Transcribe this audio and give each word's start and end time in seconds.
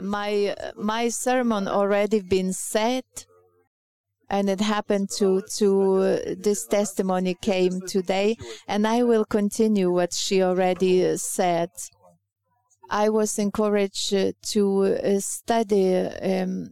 my 0.00 0.54
my 0.76 1.08
sermon 1.08 1.68
already 1.68 2.20
been 2.20 2.52
said 2.52 3.04
and 4.28 4.48
it 4.48 4.60
happened 4.60 5.10
to 5.10 5.42
to 5.56 5.94
uh, 5.96 6.18
this 6.38 6.66
testimony 6.66 7.34
came 7.34 7.80
today 7.86 8.36
and 8.66 8.86
i 8.86 9.02
will 9.02 9.24
continue 9.24 9.90
what 9.90 10.12
she 10.12 10.42
already 10.42 11.06
uh, 11.06 11.16
said. 11.16 11.70
I 12.90 13.08
was 13.08 13.38
encouraged 13.38 14.12
uh, 14.12 14.32
to 14.52 15.18
study 15.20 15.96
um, 15.96 16.68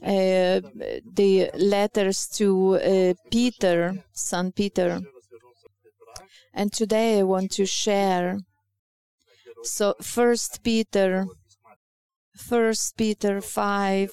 uh, 0.00 0.60
the 1.14 1.50
letters 1.54 2.28
to 2.38 2.74
uh, 2.74 3.14
peter 3.30 4.04
son 4.12 4.52
peter. 4.52 5.00
And 6.54 6.72
today 6.72 7.18
i 7.20 7.22
want 7.22 7.50
to 7.52 7.66
share. 7.66 8.38
So 9.64 9.94
first 10.00 10.62
peter 10.62 11.26
first 12.36 12.96
peter 12.96 13.40
5 13.40 14.10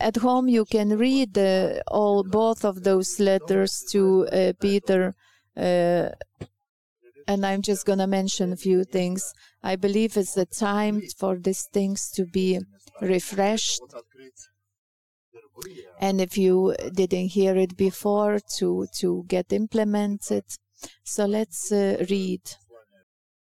at 0.00 0.16
home 0.16 0.48
you 0.48 0.64
can 0.64 0.96
read 0.96 1.36
uh, 1.38 1.80
all 1.88 2.24
both 2.24 2.64
of 2.64 2.82
those 2.82 3.20
letters 3.20 3.84
to 3.90 4.26
uh, 4.32 4.52
Peter 4.60 5.14
uh, 5.56 6.08
and 7.28 7.44
I'm 7.44 7.60
just 7.60 7.84
going 7.84 7.98
to 7.98 8.06
mention 8.06 8.52
a 8.52 8.56
few 8.56 8.84
things. 8.84 9.34
I 9.62 9.76
believe 9.76 10.16
it's 10.16 10.32
the 10.32 10.46
time 10.46 11.02
for 11.18 11.36
these 11.36 11.64
things 11.64 12.10
to 12.12 12.24
be 12.24 12.58
refreshed. 13.02 13.82
And 16.00 16.20
if 16.22 16.38
you 16.38 16.74
didn't 16.94 17.28
hear 17.28 17.54
it 17.56 17.76
before, 17.76 18.38
to, 18.56 18.86
to 19.00 19.24
get 19.28 19.52
implemented. 19.52 20.44
So 21.04 21.26
let's 21.26 21.70
uh, 21.70 22.02
read 22.08 22.40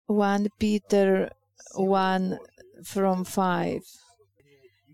1 0.05 0.47
Peter 0.59 1.31
1 1.73 2.37
from 2.83 3.23
5. 3.23 3.81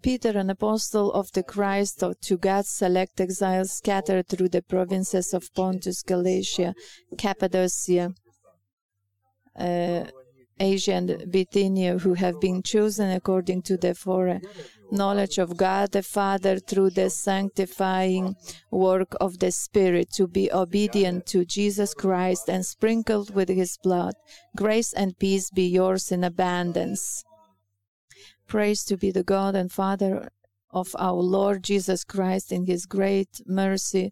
Peter, 0.02 0.30
an 0.38 0.50
apostle 0.50 1.12
of 1.12 1.32
the 1.34 1.44
Christ 1.44 2.04
to 2.22 2.38
God's 2.38 2.70
select 2.70 3.20
exiles 3.20 3.74
scattered 3.74 4.28
through 4.28 4.50
the 4.50 4.62
provinces 4.62 5.34
of 5.34 5.54
Pontus, 5.54 6.04
Galatia, 6.04 6.74
Cappadocia, 7.18 8.14
uh, 9.58 10.06
Asia, 10.60 10.94
and 10.94 11.26
Bithynia, 11.30 11.98
who 11.98 12.14
have 12.14 12.40
been 12.40 12.64
chosen 12.64 13.10
according 13.12 13.62
to 13.64 13.78
the 13.78 13.94
foreknowledge 14.90 15.38
of 15.38 15.56
God 15.56 15.92
the 15.92 16.02
Father 16.02 16.58
through 16.58 16.90
the 16.90 17.10
sanctifying 17.10 18.36
work 18.72 19.16
of 19.22 19.38
the 19.38 19.52
Spirit, 19.52 20.12
to 20.14 20.28
be 20.28 20.52
obedient 20.52 21.28
to 21.28 21.46
Jesus 21.46 21.94
Christ 21.94 22.50
and 22.50 22.66
sprinkled 22.66 23.36
with 23.36 23.50
his 23.50 23.78
blood. 23.84 24.16
Grace 24.56 24.92
and 24.94 25.18
peace 25.20 25.52
be 25.52 25.68
yours 25.68 26.12
in 26.12 26.24
abundance. 26.24 27.24
Praise 28.48 28.84
to 28.86 28.98
be 28.98 29.12
the 29.12 29.24
God 29.24 29.56
and 29.56 29.72
Father 29.72 30.30
of 30.72 30.96
our 30.98 31.22
Lord 31.22 31.64
Jesus 31.64 32.04
Christ 32.04 32.52
in 32.52 32.66
his 32.66 32.88
great 32.88 33.42
mercy 33.46 34.12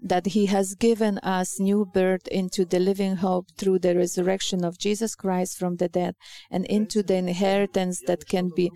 that 0.00 0.26
he 0.26 0.46
has 0.46 0.74
given 0.74 1.18
us 1.18 1.60
new 1.60 1.84
birth 1.84 2.26
into 2.28 2.64
the 2.64 2.78
living 2.78 3.16
hope 3.16 3.46
through 3.58 3.80
the 3.80 3.96
resurrection 3.96 4.64
of 4.64 4.78
Jesus 4.78 5.14
Christ 5.14 5.58
from 5.58 5.76
the 5.76 5.88
dead 5.88 6.14
and 6.50 6.64
into 6.66 7.02
the 7.02 7.16
inheritance 7.16 8.00
that 8.06 8.26
can 8.26 8.50
be 8.54 8.70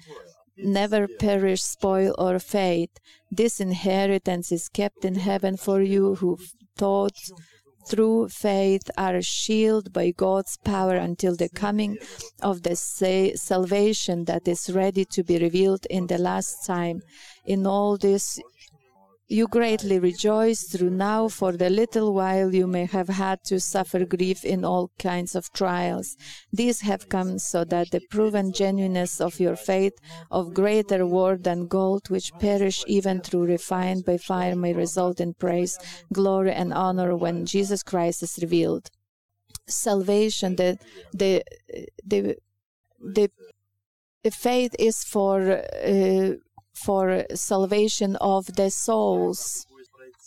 never 0.57 1.09
perish, 1.09 1.63
spoil, 1.63 2.15
or 2.19 2.39
fade. 2.39 2.91
This 3.31 3.61
inheritance 3.61 4.53
is 4.53 4.69
kept 4.69 5.05
in 5.05 5.17
heaven 5.17 5.57
for 5.57 5.81
you 5.81 6.17
who 6.17 6.39
thought 6.77 7.17
through 7.87 8.29
faith 8.29 8.91
are 8.97 9.21
shielded 9.21 9.93
by 9.93 10.11
God's 10.11 10.57
power 10.59 10.97
until 10.97 11.37
the 11.37 11.49
coming 11.49 11.99
of 12.41 12.63
the 12.63 12.77
sa- 12.77 13.35
salvation 13.35 14.25
that 14.27 14.47
is 14.47 14.71
ready 14.71 15.05
to 15.07 15.23
be 15.23 15.39
revealed 15.39 15.87
in 15.91 16.07
the 16.07 16.19
last 16.19 16.65
time. 16.65 17.03
In 17.45 17.67
all 17.67 17.97
this, 17.97 18.39
you 19.33 19.49
greatly 19.49 19.99
rejoice 19.99 20.65
through 20.65 20.91
now 20.91 21.27
for 21.27 21.53
the 21.53 21.71
little 21.71 22.13
while 22.13 22.55
you 22.55 22.67
may 22.67 22.85
have 22.85 23.09
had 23.09 23.43
to 23.45 23.59
suffer 23.59 24.05
grief 24.05 24.45
in 24.45 24.63
all 24.63 24.91
kinds 24.99 25.35
of 25.35 25.51
trials. 25.55 26.19
These 26.53 26.83
have 26.83 27.09
come 27.09 27.39
so 27.39 27.65
that 27.65 27.91
the 27.93 28.03
proven 28.11 28.53
genuineness 28.53 29.23
of 29.23 29.41
your 29.41 29.57
faith, 29.57 29.95
of 30.31 30.53
greater 30.53 31.07
worth 31.07 31.45
than 31.45 31.67
gold, 31.67 32.11
which 32.11 32.31
perish 32.39 32.85
even 32.87 33.23
through 33.23 33.47
refined 33.47 34.05
by 34.05 34.19
fire, 34.19 34.55
may 34.55 34.75
result 34.75 35.19
in 35.19 35.33
praise, 35.33 35.79
glory, 36.13 36.53
and 36.53 36.75
honor 36.75 37.17
when 37.17 37.47
Jesus 37.47 37.83
Christ 37.83 38.23
is 38.23 38.39
revealed. 38.43 38.91
Salvation, 39.67 40.57
the 40.57 40.77
the 41.15 41.43
the 42.05 42.37
the, 42.99 43.31
the 44.25 44.31
faith 44.31 44.75
is 44.79 45.05
for. 45.05 45.63
Uh, 45.83 46.35
for 46.85 47.25
salvation 47.35 48.17
of 48.17 48.47
the 48.57 48.71
souls. 48.71 49.67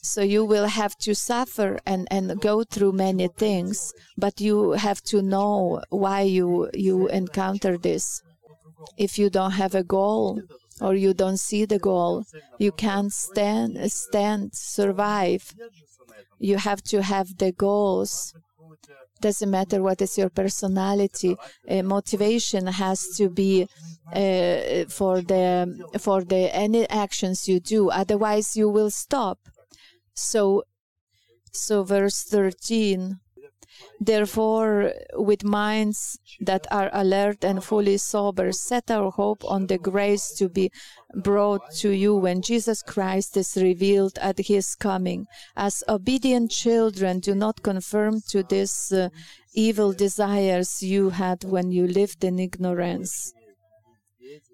So 0.01 0.21
you 0.21 0.45
will 0.45 0.67
have 0.67 0.95
to 0.99 1.15
suffer 1.15 1.79
and, 1.85 2.07
and 2.11 2.39
go 2.39 2.63
through 2.63 2.91
many 2.91 3.27
things, 3.27 3.91
but 4.17 4.39
you 4.39 4.73
have 4.73 5.01
to 5.11 5.21
know 5.21 5.81
why 5.89 6.21
you 6.21 6.69
you 6.73 7.07
encounter 7.07 7.77
this. 7.77 8.21
If 8.97 9.17
you 9.17 9.29
don't 9.29 9.57
have 9.63 9.73
a 9.73 9.83
goal 9.83 10.41
or 10.79 10.93
you 10.93 11.13
don't 11.13 11.39
see 11.39 11.65
the 11.65 11.79
goal, 11.79 12.25
you 12.59 12.71
can't 12.71 13.11
stand 13.11 13.91
stand 13.91 14.53
survive. 14.53 15.43
You 16.39 16.57
have 16.57 16.81
to 16.91 17.01
have 17.01 17.37
the 17.37 17.51
goals 17.51 18.33
doesn't 19.21 19.49
matter 19.49 19.81
what 19.81 20.01
is 20.01 20.17
your 20.17 20.29
personality 20.29 21.35
uh, 21.69 21.81
motivation 21.83 22.67
has 22.67 23.07
to 23.17 23.29
be 23.29 23.67
uh, 24.13 24.85
for 24.89 25.21
the 25.21 25.45
for 25.99 26.23
the 26.23 26.55
any 26.55 26.87
actions 26.89 27.47
you 27.47 27.59
do 27.59 27.89
otherwise 27.89 28.55
you 28.55 28.69
will 28.69 28.91
stop. 28.91 29.39
So 30.13 30.63
so 31.51 31.83
verse 31.83 32.23
13 32.23 33.19
Therefore, 33.99 34.93
with 35.13 35.43
minds 35.43 36.19
that 36.41 36.67
are 36.71 36.89
alert 36.93 37.43
and 37.43 37.63
fully 37.63 37.97
sober, 37.97 38.51
set 38.51 38.91
our 38.91 39.11
hope 39.11 39.43
on 39.45 39.67
the 39.67 39.77
grace 39.77 40.31
to 40.37 40.49
be 40.49 40.71
brought 41.15 41.71
to 41.75 41.91
you 41.91 42.15
when 42.15 42.41
Jesus 42.41 42.81
Christ 42.81 43.37
is 43.37 43.55
revealed 43.55 44.17
at 44.19 44.37
his 44.39 44.75
coming. 44.75 45.27
As 45.55 45.83
obedient 45.87 46.51
children, 46.51 47.19
do 47.19 47.35
not 47.35 47.63
conform 47.63 48.21
to 48.29 48.43
these 48.43 48.91
uh, 48.91 49.09
evil 49.53 49.93
desires 49.93 50.83
you 50.83 51.09
had 51.09 51.43
when 51.43 51.71
you 51.71 51.87
lived 51.87 52.23
in 52.23 52.39
ignorance. 52.39 53.33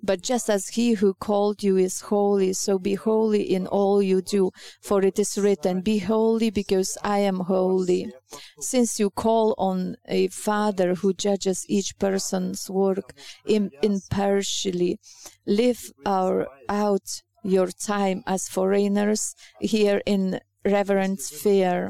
But 0.04 0.22
just 0.22 0.50
as 0.50 0.70
he 0.70 0.94
who 0.94 1.14
called 1.14 1.64
you 1.64 1.78
is 1.78 2.02
holy, 2.02 2.54
so 2.54 2.80
be 2.80 2.96
holy 2.96 3.42
in 3.42 3.68
all 3.68 4.02
you 4.02 4.22
do. 4.22 4.52
For 4.82 5.04
it 5.04 5.20
is 5.20 5.38
written, 5.38 5.82
Be 5.82 6.00
holy 6.00 6.50
because 6.50 6.98
I 7.04 7.20
am 7.20 7.42
holy. 7.42 8.12
Since 8.60 9.00
you 9.00 9.10
call 9.10 9.56
on 9.58 9.96
a 10.08 10.28
Father 10.28 10.96
who 10.96 11.14
judges 11.14 11.66
each 11.70 11.98
person's 12.00 12.70
work 12.70 13.14
impartially, 13.46 15.00
live 15.46 15.92
our, 16.06 16.48
out 16.68 17.22
your 17.44 17.68
time 17.68 18.24
as 18.28 18.48
foreigners 18.48 19.36
here 19.60 20.02
in 20.06 20.40
reverent 20.66 21.22
fear. 21.22 21.90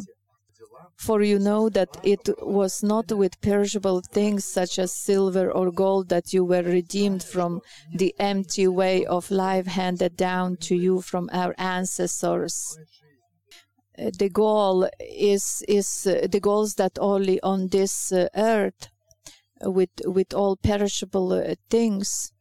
For 1.01 1.23
you 1.23 1.39
know 1.39 1.67
that 1.69 1.97
it 2.03 2.29
was 2.43 2.83
not 2.83 3.11
with 3.11 3.41
perishable 3.41 4.01
things 4.01 4.45
such 4.45 4.77
as 4.77 4.93
silver 4.93 5.51
or 5.51 5.71
gold 5.71 6.09
that 6.09 6.31
you 6.31 6.45
were 6.45 6.61
redeemed 6.61 7.23
from 7.23 7.61
the 7.91 8.13
empty 8.19 8.67
way 8.67 9.03
of 9.07 9.31
life 9.31 9.65
handed 9.65 10.15
down 10.15 10.57
to 10.67 10.75
you 10.75 11.01
from 11.01 11.27
our 11.33 11.55
ancestors. 11.57 12.77
Uh, 13.97 14.11
the 14.19 14.29
goal 14.29 14.87
is 14.99 15.63
is 15.67 16.05
uh, 16.05 16.27
the 16.31 16.39
goals 16.39 16.75
that 16.75 16.99
only 16.99 17.41
on 17.41 17.69
this 17.69 18.11
uh, 18.11 18.27
earth 18.35 18.87
with 19.63 19.89
with 20.05 20.35
all 20.35 20.55
perishable 20.55 21.55
things 21.69 22.31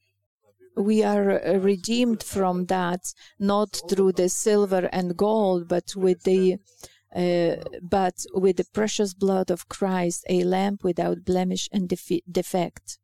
we 0.77 1.03
are 1.03 1.41
redeemed 1.59 2.23
from 2.23 2.67
that 2.67 3.01
not 3.39 3.81
through 3.89 4.12
the 4.12 4.29
silver 4.29 4.89
and 4.93 5.17
gold 5.17 5.67
but 5.69 5.97
with 5.97 6.23
the 6.23 6.59
uh, 7.15 7.57
but 7.83 8.25
with 8.35 8.57
the 8.57 8.67
precious 8.73 9.15
blood 9.15 9.51
of 9.51 9.69
Christ, 9.69 10.25
a 10.29 10.45
lamb 10.45 10.79
without 10.83 11.25
blemish 11.25 11.69
and 11.73 11.89
defe- 11.89 12.23
defect. 12.31 12.99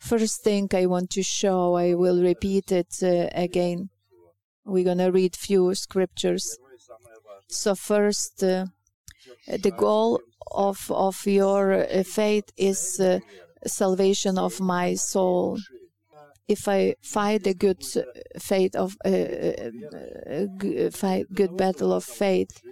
First 0.00 0.42
thing 0.42 0.68
I 0.74 0.86
want 0.86 1.10
to 1.10 1.22
show, 1.22 1.74
I 1.74 1.94
will 1.94 2.22
repeat 2.22 2.70
it 2.70 2.94
uh, 3.02 3.28
again. 3.32 3.88
We're 4.64 4.84
going 4.84 4.98
to 4.98 5.10
read 5.10 5.36
few 5.36 5.74
scriptures. 5.74 6.58
So 7.48 7.74
first, 7.74 8.42
uh, 8.42 8.66
the 9.46 9.70
goal 9.70 10.20
of 10.50 10.90
of 10.90 11.26
your 11.26 11.72
uh, 11.72 12.02
faith 12.02 12.50
is 12.56 13.00
uh, 13.00 13.20
salvation 13.66 14.38
of 14.38 14.60
my 14.60 14.94
soul 14.94 15.58
if 16.48 16.68
I 16.68 16.94
fight 17.02 17.44
the 17.44 17.54
good 17.54 17.84
faith 18.38 18.74
of 18.76 18.96
uh, 19.04 19.08
uh, 19.08 20.90
fight 20.92 21.26
good 21.32 21.56
battle 21.56 21.92
of 21.92 22.04
faith, 22.04 22.62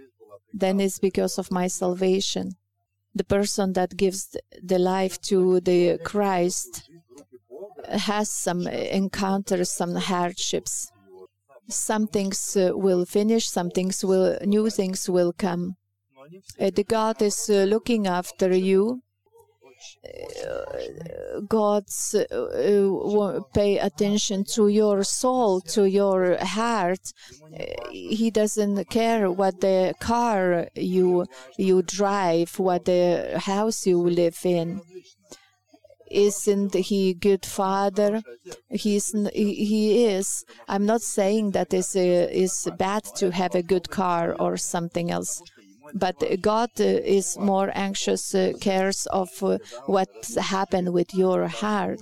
then 0.55 0.81
it's 0.81 0.99
because 0.99 1.39
of 1.39 1.51
my 1.51 1.67
salvation. 1.67 2.53
The 3.15 3.25
person 3.25 3.73
that 3.75 3.97
gives 3.97 4.37
the 4.63 4.79
life 4.79 5.21
to 5.23 5.61
the 5.61 5.99
Christ 6.05 6.89
has 7.89 8.31
some 8.31 8.67
encounters 8.67 9.71
some 9.71 9.95
hardships. 9.97 10.91
Some 11.69 12.07
things 12.07 12.57
uh, 12.57 12.73
will 12.75 13.05
finish, 13.05 13.49
some 13.49 13.71
things 13.71 14.05
will, 14.05 14.39
new 14.45 14.69
things 14.71 15.09
will 15.09 15.33
come. 15.33 15.77
Uh, 16.61 16.71
the 16.75 16.85
God 16.85 17.23
is 17.23 17.49
uh, 17.49 17.65
looking 17.65 18.07
after 18.07 18.55
you. 18.55 19.03
Uh, 20.05 21.41
God's 21.49 22.15
uh, 22.15 23.41
pay 23.55 23.79
attention 23.79 24.45
to 24.55 24.69
your 24.69 25.03
soul, 25.03 25.61
to 25.61 25.85
your 25.85 26.37
heart. 26.45 27.13
He 27.91 28.31
doesn't 28.31 28.89
care 28.91 29.31
what 29.31 29.61
the 29.61 29.95
car 30.01 30.69
you 30.75 31.27
you 31.57 31.83
drive, 31.83 32.59
what 32.59 32.85
the 32.85 33.41
house 33.45 33.87
you 33.87 33.99
live 33.99 34.39
in. 34.45 34.81
Isn't 36.11 36.75
he 36.75 37.15
good 37.15 37.45
father? 37.47 38.23
He's 38.69 39.13
he 39.33 40.05
is. 40.05 40.45
I'm 40.69 40.87
not 40.87 41.01
saying 41.01 41.53
that 41.53 41.73
uh, 41.73 41.79
is 42.45 42.69
bad 42.79 43.05
to 43.17 43.31
have 43.31 43.55
a 43.55 43.63
good 43.63 43.91
car 43.91 44.37
or 44.39 44.57
something 44.57 45.11
else 45.11 45.43
but 45.93 46.17
god 46.41 46.71
uh, 46.81 46.85
is 47.19 47.37
more 47.39 47.71
anxious 47.75 48.35
uh, 48.35 48.53
cares 48.61 49.07
of 49.07 49.31
uh, 49.43 49.59
what 49.87 50.11
happened 50.41 50.93
with 50.93 51.15
your 51.15 51.49
heart. 51.49 52.01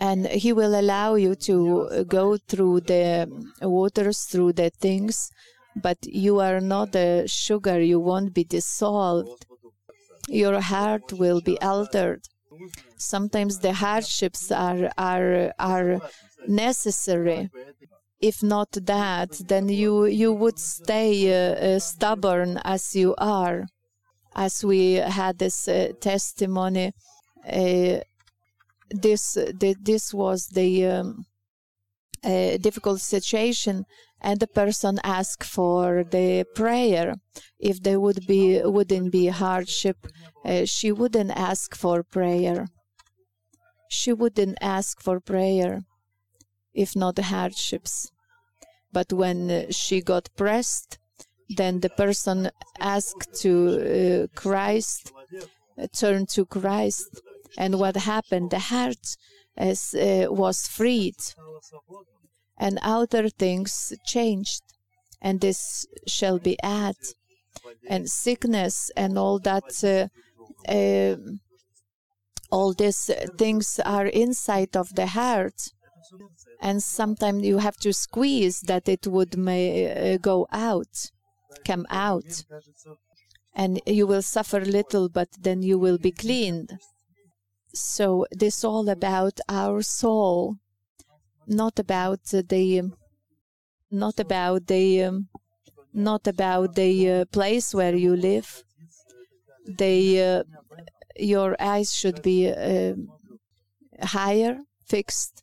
And 0.00 0.26
he 0.28 0.52
will 0.52 0.78
allow 0.78 1.16
you 1.16 1.34
to 1.48 2.04
go 2.08 2.36
through 2.36 2.80
the 2.82 3.28
waters 3.62 4.24
through 4.24 4.52
the 4.52 4.70
things 4.70 5.30
but 5.82 5.98
you 6.06 6.40
are 6.40 6.60
not 6.60 6.94
a 6.94 7.26
sugar 7.26 7.80
you 7.80 8.00
won't 8.00 8.34
be 8.34 8.44
dissolved. 8.44 9.46
Your 10.28 10.60
heart 10.60 11.12
will 11.12 11.40
be 11.40 11.60
altered. 11.60 12.22
Sometimes 12.96 13.60
the 13.60 13.72
hardships 13.72 14.50
are 14.50 14.90
are 14.98 15.52
are 15.58 16.00
necessary. 16.46 17.50
If 18.20 18.42
not 18.42 18.72
that, 18.72 19.30
then 19.46 19.68
you 19.68 20.06
you 20.06 20.32
would 20.32 20.58
stay 20.58 21.12
uh, 21.30 21.54
uh, 21.54 21.78
stubborn 21.78 22.58
as 22.64 22.96
you 22.96 23.14
are. 23.16 23.66
As 24.34 24.64
we 24.64 24.94
had 24.94 25.38
this 25.38 25.68
uh, 25.68 25.92
testimony, 26.00 26.92
uh, 27.46 28.00
this 28.90 29.34
the, 29.34 29.76
this 29.80 30.12
was 30.12 30.48
the 30.48 30.86
um, 30.86 31.26
difficult 32.60 33.00
situation 33.00 33.84
and 34.20 34.40
the 34.40 34.48
person 34.48 34.98
asked 35.04 35.44
for 35.44 36.02
the 36.02 36.44
prayer. 36.54 37.14
If 37.60 37.82
there 37.82 38.00
would 38.00 38.26
be 38.26 38.60
wouldn't 38.64 39.12
be 39.12 39.26
hardship, 39.28 40.08
uh, 40.44 40.64
she 40.64 40.90
wouldn't 40.90 41.30
ask 41.30 41.76
for 41.76 42.02
prayer. 42.02 42.66
She 43.88 44.12
wouldn't 44.12 44.58
ask 44.60 45.00
for 45.00 45.20
prayer 45.20 45.82
if 46.84 46.94
not 46.94 47.16
the 47.16 47.28
hardships. 47.34 48.10
But 48.92 49.12
when 49.12 49.70
she 49.70 50.00
got 50.00 50.34
pressed, 50.36 50.98
then 51.48 51.80
the 51.80 51.90
person 51.90 52.50
asked 52.78 53.40
to 53.42 53.52
uh, 53.58 54.26
Christ, 54.34 55.12
uh, 55.76 55.86
turned 56.02 56.28
to 56.30 56.46
Christ, 56.46 57.10
and 57.56 57.78
what 57.78 57.96
happened? 57.96 58.50
The 58.50 58.58
heart 58.58 59.16
as, 59.56 59.94
uh, 59.94 60.26
was 60.30 60.68
freed 60.68 61.20
and 62.56 62.78
outer 62.82 63.28
things 63.28 63.92
changed, 64.04 64.62
and 65.20 65.40
this 65.40 65.86
shall 66.06 66.38
be 66.38 66.56
added. 66.62 67.14
And 67.88 68.10
sickness 68.10 68.90
and 68.96 69.18
all 69.18 69.38
that, 69.40 69.70
uh, 69.84 70.08
uh, 70.70 71.16
all 72.50 72.72
these 72.72 73.10
things 73.36 73.80
are 73.84 74.06
inside 74.06 74.76
of 74.76 74.94
the 74.94 75.06
heart, 75.06 75.58
and 76.60 76.82
sometimes 76.82 77.44
you 77.44 77.58
have 77.58 77.76
to 77.78 77.92
squeeze 77.92 78.60
that 78.62 78.88
it 78.88 79.06
would 79.06 79.36
may 79.36 80.14
uh, 80.14 80.18
go 80.18 80.46
out, 80.52 81.10
come 81.64 81.86
out, 81.90 82.44
and 83.54 83.80
you 83.86 84.06
will 84.06 84.22
suffer 84.22 84.60
little, 84.60 85.08
but 85.08 85.28
then 85.40 85.62
you 85.62 85.78
will 85.78 85.98
be 85.98 86.12
cleaned. 86.12 86.78
So 87.74 88.26
this 88.32 88.64
all 88.64 88.88
about 88.88 89.40
our 89.48 89.82
soul 89.82 90.56
not 91.48 91.78
about 91.78 92.22
the 92.24 92.90
not 93.90 94.20
about 94.20 94.66
the 94.66 95.04
um, 95.04 95.28
not 95.94 96.26
about 96.26 96.74
the 96.74 97.10
uh, 97.10 97.24
place 97.26 97.74
where 97.74 97.96
you 97.96 98.14
live. 98.14 98.62
The 99.66 100.22
uh, 100.22 100.42
your 101.16 101.56
eyes 101.58 101.92
should 101.94 102.22
be 102.22 102.50
uh, 102.50 102.94
higher, 104.02 104.58
fixed. 104.86 105.42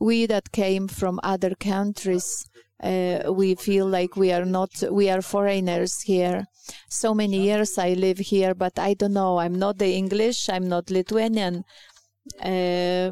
We 0.00 0.26
that 0.26 0.52
came 0.52 0.88
from 0.88 1.20
other 1.22 1.54
countries, 1.54 2.48
uh, 2.82 3.32
we 3.32 3.54
feel 3.56 3.86
like 3.86 4.16
we 4.16 4.32
are 4.32 4.44
not 4.44 4.70
we 4.90 5.10
are 5.10 5.22
foreigners 5.22 6.00
here. 6.02 6.44
So 6.88 7.14
many 7.14 7.42
years 7.42 7.78
I 7.78 7.94
live 7.94 8.18
here, 8.18 8.54
but 8.54 8.78
I 8.78 8.94
don't 8.94 9.14
know. 9.14 9.38
I'm 9.38 9.58
not 9.58 9.78
the 9.78 9.94
English. 9.94 10.48
I'm 10.48 10.68
not 10.68 10.90
Lithuanian. 10.90 11.64
Uh, 12.40 13.10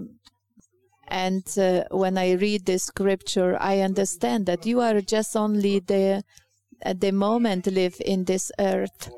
and 1.08 1.58
uh, 1.58 1.84
when 1.90 2.18
I 2.18 2.32
read 2.32 2.66
the 2.66 2.78
scripture, 2.78 3.56
I 3.60 3.80
understand 3.80 4.46
that 4.46 4.66
you 4.66 4.80
are 4.80 5.00
just 5.00 5.36
only 5.36 5.80
the 5.80 6.22
at 6.82 7.00
the 7.00 7.12
moment 7.12 7.66
live 7.66 7.96
in 8.04 8.24
this 8.24 8.52
earth, 8.58 9.10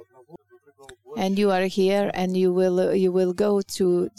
and 1.16 1.38
you 1.38 1.50
are 1.50 1.66
here, 1.66 2.10
and 2.14 2.36
you 2.36 2.52
will 2.52 2.94
you 2.94 3.12
will 3.12 3.32
go 3.32 3.62
to. 3.76 4.10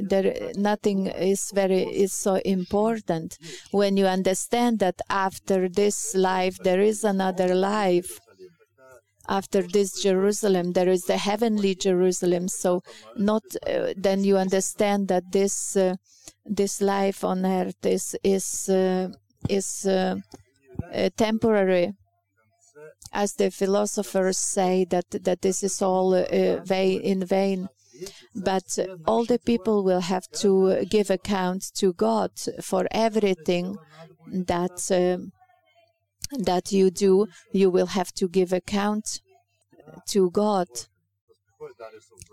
There, 0.00 0.52
nothing 0.56 1.06
is 1.06 1.50
very 1.54 1.82
is 1.82 2.12
so 2.12 2.34
important 2.44 3.38
when 3.70 3.96
you 3.96 4.06
understand 4.06 4.78
that 4.78 5.00
after 5.10 5.68
this 5.68 6.14
life 6.14 6.56
there 6.62 6.80
is 6.80 7.04
another 7.04 7.54
life 7.54 8.20
after 9.28 9.62
this 9.62 10.02
Jerusalem, 10.02 10.72
there 10.72 10.88
is 10.88 11.04
the 11.04 11.16
heavenly 11.16 11.74
Jerusalem. 11.74 12.48
So, 12.48 12.82
not 13.16 13.42
uh, 13.66 13.94
then 13.96 14.24
you 14.24 14.36
understand 14.36 15.08
that 15.08 15.32
this 15.32 15.76
uh, 15.76 15.94
this 16.44 16.80
life 16.80 17.24
on 17.24 17.44
earth 17.46 17.86
is 17.86 18.16
is 18.22 18.68
uh, 18.68 19.08
is 19.48 19.86
uh, 19.86 20.16
uh, 20.92 21.08
temporary 21.16 21.92
as 23.12 23.34
the 23.34 23.50
philosophers 23.50 24.38
say 24.38 24.84
that 24.90 25.10
that 25.10 25.42
this 25.42 25.62
is 25.62 25.80
all 25.82 26.14
uh, 26.14 26.56
vain, 26.64 27.00
in 27.00 27.24
vain. 27.24 27.68
But 28.34 28.78
all 29.06 29.24
the 29.24 29.38
people 29.38 29.84
will 29.84 30.00
have 30.00 30.28
to 30.42 30.84
give 30.84 31.10
account 31.10 31.70
to 31.76 31.92
God 31.92 32.32
for 32.60 32.88
everything 32.90 33.76
that 34.26 34.90
uh, 34.90 35.18
that 36.38 36.72
you 36.72 36.90
do. 36.90 37.28
You 37.52 37.70
will 37.70 37.86
have 37.86 38.12
to 38.14 38.28
give 38.28 38.52
account 38.52 39.20
to 40.08 40.30
God. 40.30 40.68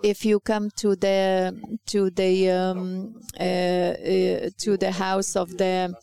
If 0.03 0.25
you 0.25 0.39
come 0.39 0.72
to 0.77 0.95
the 0.95 1.55
to 1.88 2.10
the 2.10 2.50
um, 2.50 3.13
uh, 3.39 3.43
uh, 3.43 4.50
to 4.57 4.77
the 4.77 4.91
house 4.91 5.36
of 5.36 5.57
the 5.57 5.93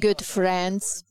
good 0.00 0.24
friends 0.24 1.04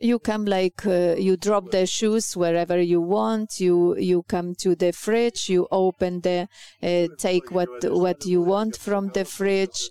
you 0.00 0.18
come 0.18 0.46
like 0.46 0.86
uh, 0.86 1.14
you 1.18 1.36
drop 1.36 1.70
the 1.70 1.86
shoes 1.86 2.36
wherever 2.36 2.80
you 2.80 3.00
want. 3.00 3.60
You 3.60 3.96
you 3.98 4.22
come 4.22 4.54
to 4.56 4.74
the 4.74 4.92
fridge. 4.92 5.48
You 5.48 5.68
open 5.70 6.20
the 6.22 6.48
uh, 6.82 7.08
take 7.18 7.50
what 7.50 7.68
what 7.84 8.24
you 8.24 8.40
want 8.40 8.76
from 8.76 9.08
the 9.10 9.24
fridge 9.24 9.90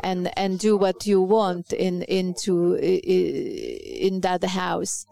and 0.00 0.36
and 0.36 0.58
do 0.58 0.76
what 0.76 1.06
you 1.06 1.22
want 1.22 1.72
in 1.72 2.02
into 2.02 2.74
in 2.74 4.20
that 4.20 4.44
house. 4.44 5.06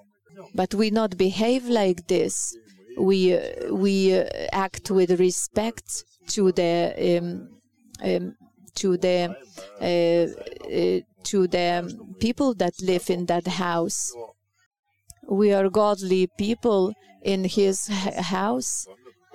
But 0.54 0.74
we 0.74 0.90
not 0.90 1.16
behave 1.16 1.66
like 1.66 2.08
this. 2.08 2.56
We 2.98 3.36
uh, 3.36 3.72
we 3.72 4.18
uh, 4.18 4.24
act 4.52 4.90
with 4.90 5.20
respect 5.20 6.04
to 6.28 6.50
the 6.50 7.18
um, 7.18 7.48
um, 8.02 8.34
to 8.74 8.96
the 8.96 9.36
uh, 9.80 11.00
to 11.24 11.46
the 11.46 11.96
people 12.20 12.54
that 12.54 12.74
live 12.82 13.10
in 13.10 13.26
that 13.26 13.46
house. 13.46 14.12
We 15.28 15.52
are 15.52 15.68
godly 15.68 16.28
people 16.38 16.92
in 17.22 17.44
His 17.44 17.86
house, 17.88 18.86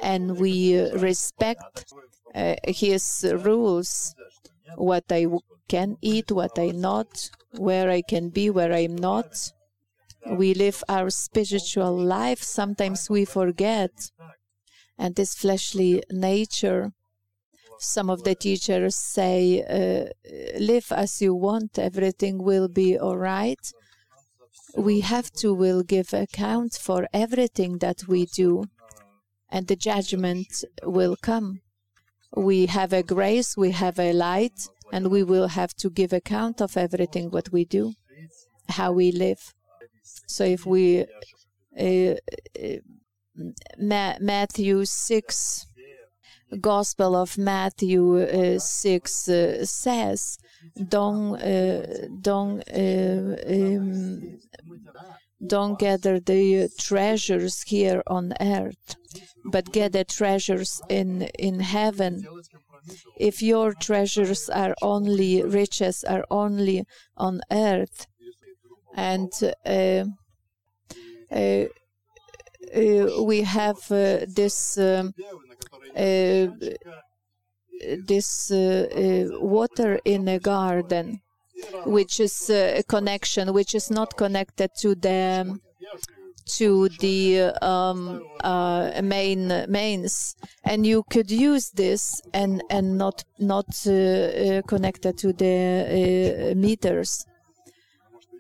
and 0.01 0.37
we 0.37 0.79
respect 0.91 1.93
uh, 2.33 2.55
His 2.65 3.25
rules. 3.43 4.13
What 4.75 5.05
I 5.09 5.27
can 5.67 5.97
eat, 6.01 6.31
what 6.31 6.57
I 6.59 6.71
not, 6.71 7.29
where 7.51 7.89
I 7.89 8.01
can 8.01 8.29
be, 8.29 8.49
where 8.49 8.73
I'm 8.73 8.95
not 8.95 9.27
we 10.25 10.53
live 10.53 10.83
our 10.89 11.09
spiritual 11.09 11.95
life, 11.95 12.41
sometimes 12.41 13.09
we 13.09 13.25
forget. 13.25 13.91
And 14.97 15.15
this 15.15 15.35
fleshly 15.35 16.03
nature, 16.09 16.93
some 17.79 18.09
of 18.09 18.23
the 18.23 18.35
teachers 18.35 18.95
say, 18.95 19.63
uh, 19.63 20.59
live 20.59 20.91
as 20.91 21.21
you 21.21 21.33
want, 21.33 21.77
everything 21.77 22.43
will 22.43 22.67
be 22.67 22.97
all 22.97 23.17
right. 23.17 23.59
We 24.77 25.01
have 25.01 25.31
to 25.41 25.53
will 25.53 25.83
give 25.83 26.13
account 26.13 26.73
for 26.81 27.07
everything 27.13 27.77
that 27.79 28.07
we 28.07 28.25
do, 28.25 28.65
and 29.49 29.67
the 29.67 29.75
judgment 29.75 30.47
will 30.83 31.15
come. 31.21 31.61
We 32.35 32.67
have 32.67 32.93
a 32.93 33.03
grace, 33.03 33.55
we 33.57 33.71
have 33.71 33.99
a 33.99 34.13
light, 34.13 34.59
and 34.91 35.09
we 35.09 35.23
will 35.23 35.47
have 35.47 35.73
to 35.77 35.89
give 35.89 36.13
account 36.13 36.61
of 36.61 36.77
everything 36.77 37.31
what 37.31 37.51
we 37.51 37.65
do, 37.65 37.93
how 38.69 38.91
we 38.91 39.11
live. 39.11 39.53
So 40.27 40.43
if 40.43 40.65
we 40.65 41.05
uh, 41.79 41.85
uh, 41.85 42.77
Ma- 43.77 44.17
Matthew 44.19 44.85
6 44.85 45.65
Gospel 46.61 47.15
of 47.15 47.37
Matthew 47.37 48.21
uh, 48.21 48.59
6 48.59 49.29
uh, 49.29 49.65
says 49.65 50.37
don't 50.87 51.35
uh, 51.41 52.07
don't 52.21 52.63
uh, 52.69 53.35
um, 53.47 54.39
don't 55.45 55.77
gather 55.79 56.19
the 56.19 56.69
treasures 56.79 57.61
here 57.63 58.01
on 58.07 58.33
earth 58.39 58.95
but 59.45 59.71
gather 59.71 60.03
treasures 60.03 60.81
in 60.89 61.23
in 61.39 61.59
heaven. 61.59 62.25
If 63.17 63.41
your 63.41 63.73
treasures 63.73 64.49
are 64.49 64.75
only 64.81 65.43
riches 65.43 66.03
are 66.03 66.25
only 66.29 66.83
on 67.17 67.41
earth 67.51 68.07
and 68.95 69.31
uh, 69.65 70.05
uh, 72.75 73.23
we 73.23 73.41
have 73.41 73.77
uh, 73.91 74.25
this 74.27 74.77
um, 74.77 75.13
this 78.07 78.51
water 78.51 79.99
in 80.05 80.27
a 80.27 80.39
garden 80.39 81.21
which 81.85 82.19
is 82.19 82.49
a 82.49 82.83
connection 82.83 83.53
which 83.53 83.75
is 83.75 83.89
not 83.89 84.17
connected 84.17 84.69
to 84.81 84.95
the 84.95 85.59
to 86.45 86.89
the 86.99 87.39
um, 87.61 88.21
uh, 88.43 89.01
main 89.03 89.65
mains, 89.67 90.35
and 90.63 90.85
you 90.85 91.03
could 91.09 91.31
use 91.31 91.71
this 91.71 92.21
and 92.33 92.63
and 92.69 92.97
not 92.97 93.23
not 93.39 93.65
uh, 93.87 93.91
uh, 93.91 94.61
connected 94.63 95.17
to 95.17 95.33
the 95.33 96.51
uh, 96.51 96.55
meters. 96.55 97.25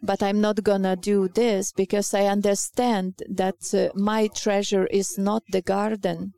But 0.03 0.21
I'm 0.21 0.39
not 0.39 0.63
gonna 0.63 0.95
do 0.95 1.27
this 1.29 1.71
because 1.71 2.13
I 2.13 2.25
understand 2.25 3.23
that 3.27 3.73
uh, 3.73 3.89
my 3.95 4.27
treasure 4.27 4.85
is 4.85 5.17
not 5.17 5.41
the 5.49 5.61
garden. 5.61 6.33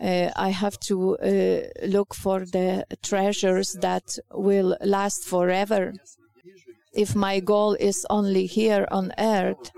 Uh, 0.00 0.30
I 0.36 0.50
have 0.50 0.78
to 0.80 1.16
look 1.82 2.14
for 2.14 2.40
the 2.40 2.84
treasures 3.02 3.76
that 3.80 4.18
will 4.32 4.76
last 4.80 5.24
forever. 5.24 5.94
If 6.92 7.14
my 7.14 7.40
goal 7.40 7.74
is 7.74 8.06
only 8.10 8.46
here 8.46 8.86
on 8.90 9.12
earth, 9.18 9.70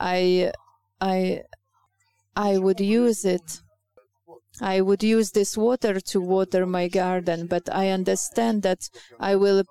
I, 0.00 0.52
I, 1.00 1.42
I 2.36 2.58
would 2.58 2.80
use 2.80 3.24
it. 3.24 3.60
I 4.60 4.80
would 4.80 5.02
use 5.02 5.30
this 5.30 5.56
water 5.56 6.00
to 6.00 6.20
water 6.20 6.66
my 6.66 6.88
garden, 6.88 7.46
but 7.46 7.72
I 7.72 7.90
understand 7.90 8.62
that 8.62 8.88
I 9.20 9.36
will 9.36 9.62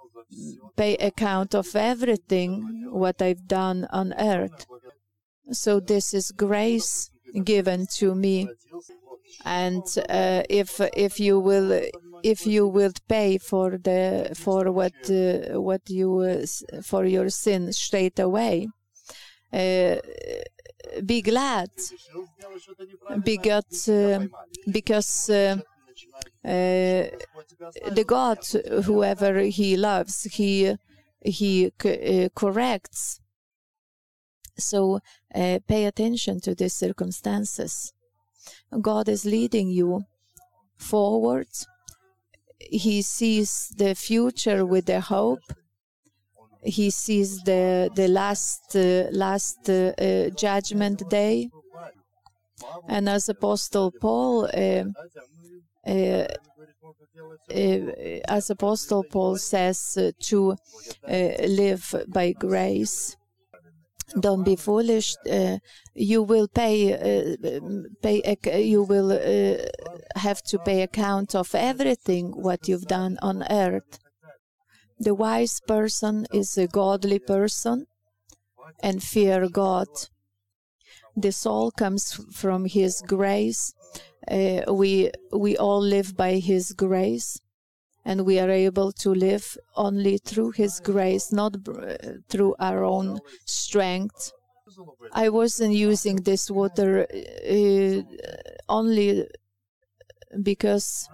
pay 0.76 0.96
account 0.98 1.54
of 1.56 1.76
everything 1.76 2.88
what 2.92 3.22
I've 3.22 3.48
done 3.48 3.88
on 3.92 4.14
earth. 4.14 4.66
So 5.52 5.80
this 5.80 6.14
is 6.14 6.32
grace 6.32 7.10
given 7.44 7.88
to 7.98 8.16
me, 8.16 8.50
and 9.46 9.84
uh, 10.10 10.44
if 10.50 10.80
if 10.96 11.20
you 11.20 11.40
will 11.40 11.82
if 12.24 12.46
you 12.46 12.68
will 12.68 12.92
pay 13.08 13.38
for 13.38 13.78
the 13.78 14.32
for 14.36 14.72
what 14.72 14.94
uh, 15.10 15.62
what 15.62 15.82
you 15.90 16.20
uh, 16.20 16.82
for 16.82 17.06
your 17.06 17.30
sin 17.30 17.72
straight 17.74 18.20
away, 18.20 18.68
uh, 19.54 19.96
be 21.06 21.22
glad 21.22 21.70
because, 23.24 23.88
uh, 23.90 24.26
because 24.72 25.30
uh, 25.30 25.58
the 26.44 28.04
God, 28.06 28.40
whoever 28.84 29.40
he 29.42 29.78
loves, 29.78 30.24
he 30.24 30.76
he 31.22 31.72
corrects. 32.36 33.20
So 34.58 35.00
pay 35.34 35.86
attention 35.86 36.40
to 36.42 36.56
these 36.56 36.74
circumstances. 36.74 37.94
God 38.82 39.10
is 39.10 39.26
leading 39.26 39.70
you 39.70 40.06
forward. 40.78 41.48
He 42.60 43.02
sees 43.02 43.74
the 43.78 43.96
future 43.96 44.66
with 44.66 44.86
the 44.86 45.02
hope 45.02 45.42
he 46.64 46.90
sees 46.90 47.44
the 47.44 47.90
the 47.96 48.08
last 48.08 48.76
uh, 48.76 49.08
last 49.12 49.70
uh, 49.70 49.94
uh, 49.98 50.30
judgment 50.30 51.08
day 51.10 51.50
and 52.88 53.08
as 53.08 53.30
apostle 53.30 53.92
paul 53.92 54.46
uh, 54.46 54.84
uh, 55.88 55.92
uh, 55.92 56.28
as 58.28 58.50
apostle 58.50 59.04
paul 59.04 59.38
says 59.38 59.98
to 60.20 60.56
live 61.08 61.94
by 62.08 62.32
grace 62.32 63.16
don't 64.20 64.44
be 64.44 64.56
foolish 64.56 65.16
uh, 65.30 65.58
you 65.94 66.24
will 66.24 66.48
pay 66.48 66.94
uh, 66.94 67.60
pay 68.02 68.38
you 68.62 68.82
will 68.84 69.12
uh, 69.12 69.58
have 70.16 70.42
to 70.42 70.58
pay 70.60 70.82
account 70.82 71.36
of 71.36 71.54
everything 71.54 72.32
what 72.32 72.68
you've 72.68 72.88
done 72.88 73.18
on 73.22 73.44
earth 73.50 74.00
the 75.00 75.14
wise 75.14 75.60
person 75.68 76.26
is 76.34 76.58
a 76.58 76.68
godly 76.68 77.20
person 77.20 77.86
and 78.82 79.04
fear 79.04 79.48
God. 79.50 79.88
This 81.16 81.46
all 81.46 81.72
comes 81.72 82.14
from 82.34 82.66
His 82.66 83.02
grace. 83.06 83.74
Uh, 84.30 84.62
we 84.72 85.12
we 85.32 85.58
all 85.58 85.82
live 85.82 86.16
by 86.16 86.34
His 86.36 86.74
grace, 86.74 87.40
and 88.08 88.26
we 88.26 88.40
are 88.40 88.50
able 88.50 88.94
to 88.94 89.14
live 89.14 89.58
only 89.76 90.18
through 90.18 90.52
His 90.52 90.80
grace, 90.80 91.34
not 91.34 91.58
through 92.30 92.56
our 92.58 92.82
own 92.86 93.20
strength. 93.46 94.32
I 95.12 95.28
wasn't 95.28 95.74
using 95.74 96.16
this 96.18 96.50
water 96.50 97.06
uh, 97.06 98.02
only 98.70 99.28
because 100.42 101.10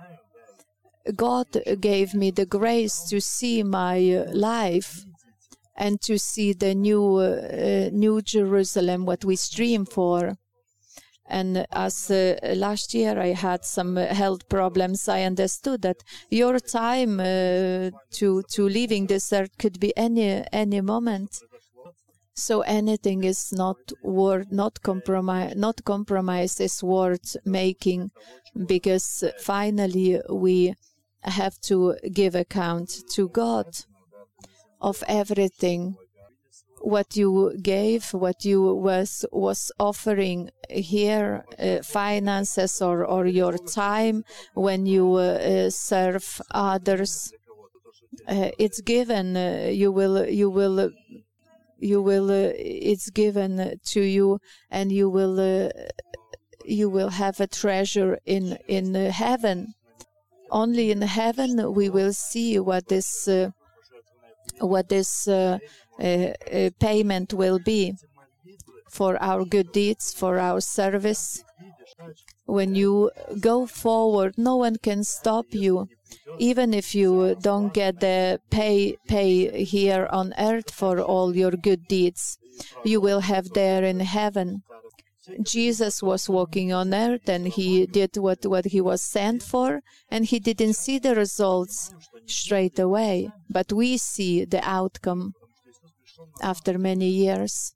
God 1.15 1.47
gave 1.79 2.13
me 2.13 2.29
the 2.29 2.45
grace 2.45 2.97
to 3.09 3.19
see 3.19 3.63
my 3.63 3.97
life 4.31 5.03
and 5.75 6.00
to 6.01 6.19
see 6.19 6.53
the 6.53 6.75
new 6.75 7.15
uh, 7.15 7.89
new 7.91 8.21
Jerusalem 8.21 9.05
what 9.05 9.25
we 9.25 9.35
stream 9.35 9.85
for 9.85 10.38
and 11.25 11.65
as 11.71 12.11
uh, 12.11 12.37
last 12.55 12.93
year 12.93 13.19
I 13.19 13.27
had 13.33 13.63
some 13.65 13.95
health 13.95 14.47
problems 14.49 15.07
I 15.07 15.23
understood 15.23 15.81
that 15.83 16.03
your 16.29 16.59
time 16.59 17.19
uh, 17.19 17.91
to 18.11 18.43
to 18.51 18.67
leaving 18.67 19.07
this 19.07 19.31
earth 19.31 19.57
could 19.57 19.79
be 19.79 19.95
any 19.97 20.43
any 20.51 20.81
moment. 20.81 21.39
So 22.35 22.61
anything 22.61 23.23
is 23.23 23.53
not 23.53 23.77
worth 24.03 24.51
not 24.51 24.81
compromise 24.81 25.55
not 25.55 25.83
compromise 25.85 26.59
is 26.59 26.83
worth 26.83 27.37
making 27.45 28.11
because 28.67 29.23
finally 29.39 30.19
we 30.29 30.73
have 31.21 31.59
to 31.61 31.95
give 32.11 32.35
account 32.35 32.89
to 33.13 33.29
God 33.29 33.67
of 34.81 35.03
everything 35.07 35.95
what 36.83 37.15
you 37.15 37.57
gave, 37.61 38.13
what 38.13 38.43
you 38.43 38.61
was 38.61 39.25
was 39.31 39.71
offering 39.79 40.49
here, 40.69 41.45
uh, 41.57 41.81
finances 41.81 42.81
or 42.81 43.05
or 43.05 43.25
your 43.25 43.57
time 43.57 44.23
when 44.53 44.85
you 44.85 45.13
uh, 45.15 45.69
serve 45.69 46.41
others. 46.51 47.31
Uh, 48.27 48.49
it's 48.59 48.81
given. 48.81 49.37
Uh, 49.37 49.69
you 49.71 49.91
will. 49.91 50.27
You 50.27 50.49
will. 50.49 50.91
You 51.79 52.01
will. 52.01 52.29
Uh, 52.29 52.51
it's 52.55 53.09
given 53.09 53.79
to 53.85 54.01
you, 54.01 54.39
and 54.69 54.91
you 54.91 55.09
will. 55.09 55.39
Uh, 55.39 55.69
you 56.65 56.89
will 56.89 57.09
have 57.09 57.39
a 57.39 57.47
treasure 57.47 58.19
in 58.25 58.57
in 58.67 58.95
heaven 58.95 59.73
only 60.49 60.91
in 60.91 61.01
heaven 61.01 61.73
we 61.73 61.89
will 61.89 62.13
see 62.13 62.57
what 62.57 62.87
this 62.87 63.27
uh, 63.27 63.49
what 64.59 64.89
this 64.89 65.27
uh, 65.27 65.33
uh, 65.33 65.55
uh, 65.55 65.59
Uh, 66.00 66.33
uh, 66.51 66.69
payment 66.79 67.33
will 67.33 67.59
be 67.59 67.93
for 68.89 69.21
our 69.21 69.45
good 69.45 69.71
deeds, 69.71 70.13
for 70.13 70.39
our 70.39 70.62
service. 70.62 71.43
When 72.45 72.75
you 72.75 73.12
go 73.39 73.65
forward, 73.65 74.35
no 74.38 74.57
one 74.57 74.77
can 74.77 75.03
stop 75.03 75.45
you, 75.51 75.88
even 76.38 76.73
if 76.73 76.93
you 76.93 77.35
don't 77.41 77.73
get 77.73 78.00
the 78.00 78.39
pay 78.50 78.97
pay 79.07 79.63
here 79.63 80.07
on 80.12 80.33
earth 80.38 80.71
for 80.71 81.00
all 81.00 81.35
your 81.35 81.51
good 81.51 81.88
deeds. 81.88 82.38
You 82.83 83.01
will 83.01 83.21
have 83.21 83.50
there 83.53 83.83
in 83.83 84.00
heaven. 84.00 84.62
Jesus 85.41 86.03
was 86.03 86.29
walking 86.29 86.73
on 86.73 86.93
earth 86.93 87.29
and 87.29 87.47
he 87.47 87.85
did 87.85 88.17
what, 88.17 88.45
what 88.45 88.65
he 88.65 88.81
was 88.81 89.01
sent 89.01 89.41
for, 89.41 89.81
and 90.09 90.25
he 90.25 90.39
didn't 90.39 90.73
see 90.73 91.00
the 91.00 91.15
results 91.15 91.93
straight 92.25 92.77
away. 92.77 93.29
But 93.50 93.71
we 93.71 93.97
see 93.97 94.43
the 94.45 94.62
outcome 94.67 95.33
after 96.41 96.77
many 96.77 97.10
years. 97.10 97.74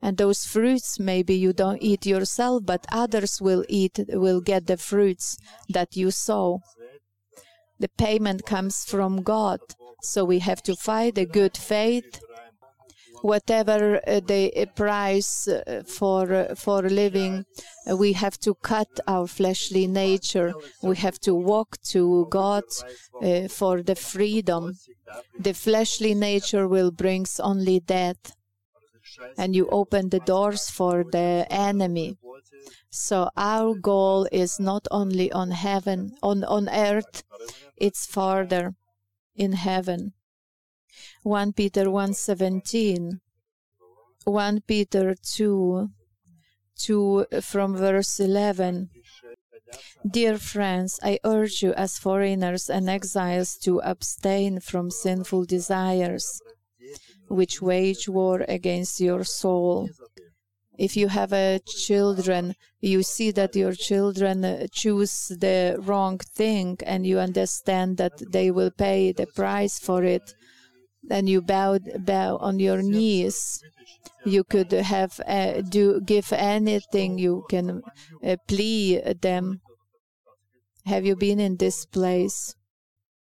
And 0.00 0.16
those 0.16 0.44
fruits, 0.44 0.98
maybe 0.98 1.34
you 1.34 1.52
don't 1.52 1.80
eat 1.80 2.06
yourself, 2.06 2.64
but 2.66 2.86
others 2.90 3.40
will 3.40 3.64
eat, 3.68 4.00
will 4.08 4.40
get 4.40 4.66
the 4.66 4.76
fruits 4.76 5.38
that 5.68 5.96
you 5.96 6.10
sow. 6.10 6.60
The 7.78 7.88
payment 7.88 8.44
comes 8.44 8.84
from 8.84 9.22
God. 9.22 9.60
So 10.02 10.24
we 10.24 10.40
have 10.40 10.62
to 10.64 10.74
fight 10.74 11.18
a 11.18 11.24
good 11.24 11.56
faith. 11.56 12.20
Whatever 13.22 14.00
uh, 14.06 14.20
the 14.20 14.52
uh, 14.54 14.66
price 14.74 15.48
uh, 15.48 15.82
for 15.86 16.54
for 16.56 16.82
living, 16.82 17.44
we 18.02 18.12
have 18.14 18.36
to 18.40 18.54
cut 18.54 18.92
our 19.06 19.26
fleshly 19.26 19.86
nature. 19.86 20.52
We 20.82 20.96
have 20.96 21.18
to 21.20 21.32
walk 21.34 21.70
to 21.92 22.26
God 22.30 22.64
uh, 23.22 23.48
for 23.48 23.82
the 23.82 23.94
freedom. 23.94 24.74
The 25.38 25.54
fleshly 25.54 26.14
nature 26.14 26.66
will 26.68 26.90
brings 26.90 27.40
only 27.40 27.80
death, 27.80 28.34
and 29.38 29.54
you 29.54 29.68
open 29.70 30.08
the 30.10 30.20
doors 30.20 30.70
for 30.70 31.04
the 31.04 31.46
enemy. 31.50 32.18
So 32.90 33.30
our 33.36 33.74
goal 33.74 34.28
is 34.32 34.60
not 34.60 34.86
only 34.90 35.32
on 35.32 35.50
heaven, 35.52 36.16
on 36.22 36.44
on 36.44 36.68
earth, 36.68 37.22
it's 37.76 38.06
farther 38.06 38.74
in 39.34 39.52
heaven. 39.52 40.12
1 41.22 41.52
Peter 41.52 41.86
1:17 41.86 43.20
1 44.24 44.60
Peter 44.66 45.14
2 45.14 45.88
2 46.76 47.26
from 47.40 47.76
verse 47.76 48.20
11 48.20 48.90
Dear 50.06 50.36
friends, 50.36 50.98
I 51.02 51.18
urge 51.24 51.62
you 51.62 51.72
as 51.74 51.98
foreigners 51.98 52.68
and 52.68 52.90
exiles 52.90 53.56
to 53.58 53.80
abstain 53.82 54.60
from 54.60 54.90
sinful 54.90 55.44
desires 55.46 56.42
which 57.28 57.62
wage 57.62 58.08
war 58.08 58.44
against 58.48 59.00
your 59.00 59.24
soul. 59.24 59.88
If 60.78 60.96
you 60.96 61.08
have 61.08 61.32
a 61.32 61.60
children, 61.60 62.54
you 62.80 63.02
see 63.02 63.30
that 63.30 63.56
your 63.56 63.72
children 63.72 64.68
choose 64.72 65.28
the 65.28 65.76
wrong 65.78 66.18
thing 66.18 66.78
and 66.84 67.06
you 67.06 67.18
understand 67.18 67.96
that 67.98 68.14
they 68.30 68.50
will 68.50 68.70
pay 68.70 69.12
the 69.12 69.26
price 69.26 69.78
for 69.78 70.02
it 70.04 70.34
then 71.02 71.26
you 71.26 71.42
bow 71.42 71.78
bow 71.98 72.36
on 72.36 72.58
your 72.58 72.82
knees. 72.82 73.62
You 74.24 74.44
could 74.44 74.72
have 74.72 75.20
uh, 75.26 75.62
do 75.62 76.00
give 76.00 76.32
anything 76.32 77.18
you 77.18 77.44
can 77.50 77.82
uh, 78.24 78.36
plead 78.46 79.20
them. 79.20 79.60
Have 80.86 81.04
you 81.04 81.16
been 81.16 81.40
in 81.40 81.56
this 81.56 81.86
place? 81.86 82.54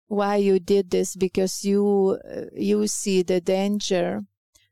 Why 0.08 0.36
you 0.36 0.60
did 0.60 0.92
this? 0.92 1.16
Because 1.16 1.66
you 1.66 2.20
uh, 2.30 2.46
you 2.56 2.88
see 2.88 3.24
the 3.24 3.42
danger. 3.42 4.22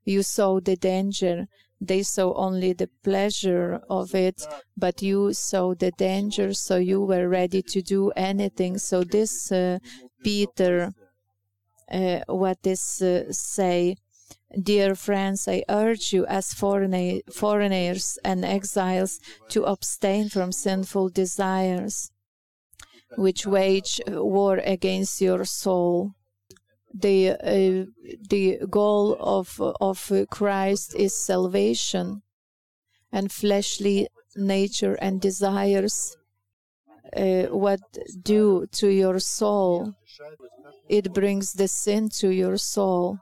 You 0.06 0.22
saw 0.24 0.60
the 0.60 0.76
danger. 0.76 1.48
They 1.80 2.04
saw 2.04 2.34
only 2.36 2.74
the 2.74 2.90
pleasure 3.04 3.82
of 3.90 4.14
it 4.14 4.40
but 4.78 5.02
you 5.02 5.34
saw 5.34 5.74
the 5.74 5.92
danger 5.98 6.54
so 6.54 6.76
you 6.78 7.02
were 7.02 7.28
ready 7.28 7.64
to 7.64 7.82
do 7.82 8.12
anything. 8.12 8.78
So 8.78 9.04
this 9.04 9.52
uh, 9.52 9.80
peter 10.24 10.94
what 12.28 12.64
this 12.64 13.02
uh, 13.02 13.32
say. 13.32 13.98
Dear 14.62 14.96
friends, 14.96 15.48
I 15.48 15.64
urge 15.70 16.12
you 16.12 16.26
as 16.26 16.54
foreigners 16.54 18.20
and 18.24 18.44
exiles 18.44 19.20
to 19.50 19.64
abstain 19.64 20.30
from 20.30 20.52
sinful 20.52 21.10
desires 21.10 22.12
which 23.18 23.46
wage 23.46 24.02
war 24.08 24.58
against 24.58 25.22
your 25.22 25.46
soul. 25.46 26.12
The, 26.94 27.32
uh, 27.32 27.86
the 28.30 28.60
goal 28.70 29.16
of, 29.20 29.62
of 29.80 30.12
Christ 30.30 30.96
is 30.96 31.16
salvation, 31.16 32.22
and 33.12 33.32
fleshly 33.32 34.08
nature 34.36 34.96
and 34.96 35.22
desires 35.22 36.18
uh, 37.16 37.44
what 37.44 37.80
do 38.22 38.66
to 38.72 38.88
your 38.90 39.20
soul 39.20 39.94
it 40.90 41.14
brings 41.14 41.54
the 41.54 41.68
sin 41.68 42.10
to 42.10 42.30
your 42.30 42.58
soul. 42.58 43.20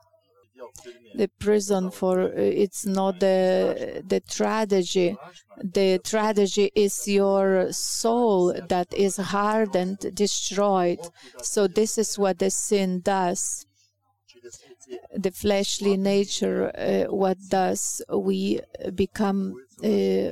The 1.16 1.28
prison 1.40 1.92
for 1.92 2.22
uh, 2.22 2.32
it's 2.36 2.86
not 2.86 3.20
the 3.20 4.04
the 4.08 4.20
tragedy. 4.22 5.18
The 5.58 6.00
tragedy 6.04 6.72
is 6.76 7.08
your 7.08 7.72
soul 7.72 8.54
that 8.70 8.94
is 8.94 9.18
hardened 9.18 10.00
destroyed. 10.16 11.00
So 11.42 11.68
this 11.68 11.98
is 11.98 12.18
what 12.18 12.40
the 12.40 12.50
sin 12.52 13.02
does. 13.02 13.66
The 15.16 15.32
fleshly 15.32 15.98
nature 15.98 16.72
uh, 16.76 17.14
what 17.14 17.38
does 17.50 18.02
we 18.12 18.60
become 18.96 19.56
uh, 19.84 20.32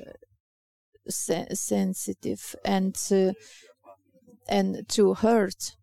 se- 1.09 1.47
sensitive 1.53 2.55
and 2.65 2.95
uh, 3.11 3.33
and 4.49 4.87
to 4.89 5.13
hurt 5.13 5.76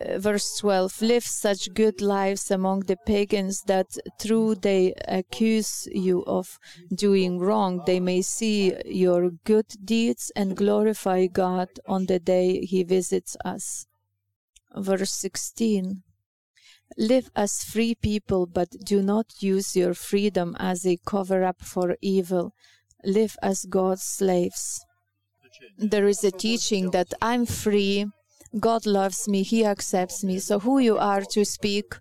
Uh, 0.00 0.18
verse 0.18 0.58
12 0.58 1.02
live 1.02 1.24
such 1.24 1.72
good 1.74 2.00
lives 2.00 2.50
among 2.50 2.80
the 2.80 2.96
pagans 3.06 3.62
that 3.62 3.86
through 4.20 4.54
they 4.54 4.94
accuse 5.08 5.88
you 5.90 6.24
of 6.26 6.58
doing 6.94 7.38
wrong. 7.38 7.82
They 7.86 7.98
may 7.98 8.22
see 8.22 8.74
your 8.84 9.30
good 9.44 9.66
deeds 9.84 10.30
and 10.36 10.56
glorify 10.56 11.26
god 11.26 11.68
on 11.86 12.06
the 12.06 12.18
day 12.18 12.60
he 12.60 12.84
visits 12.84 13.36
us. 13.44 13.86
Verse 14.76 15.12
16 15.12 16.02
live 16.96 17.30
as 17.36 17.62
free 17.62 17.94
people 17.94 18.46
but 18.46 18.68
do 18.84 19.02
not 19.02 19.26
use 19.40 19.76
your 19.76 19.94
freedom 19.94 20.56
as 20.58 20.86
a 20.86 20.98
cover 21.04 21.44
up 21.44 21.60
for 21.60 21.96
evil. 22.00 22.52
Live 23.04 23.36
as 23.42 23.64
god's 23.64 24.02
slaves. 24.02 24.84
There 25.76 26.06
is 26.06 26.22
a 26.24 26.30
teaching 26.30 26.90
that 26.90 27.12
i'm 27.20 27.46
free 27.46 28.06
God 28.58 28.86
loves 28.86 29.28
me, 29.28 29.42
He 29.42 29.64
accepts 29.64 30.24
me. 30.24 30.38
So, 30.38 30.58
who 30.58 30.78
you 30.78 30.98
are 30.98 31.22
to 31.32 31.44
speak, 31.44 31.94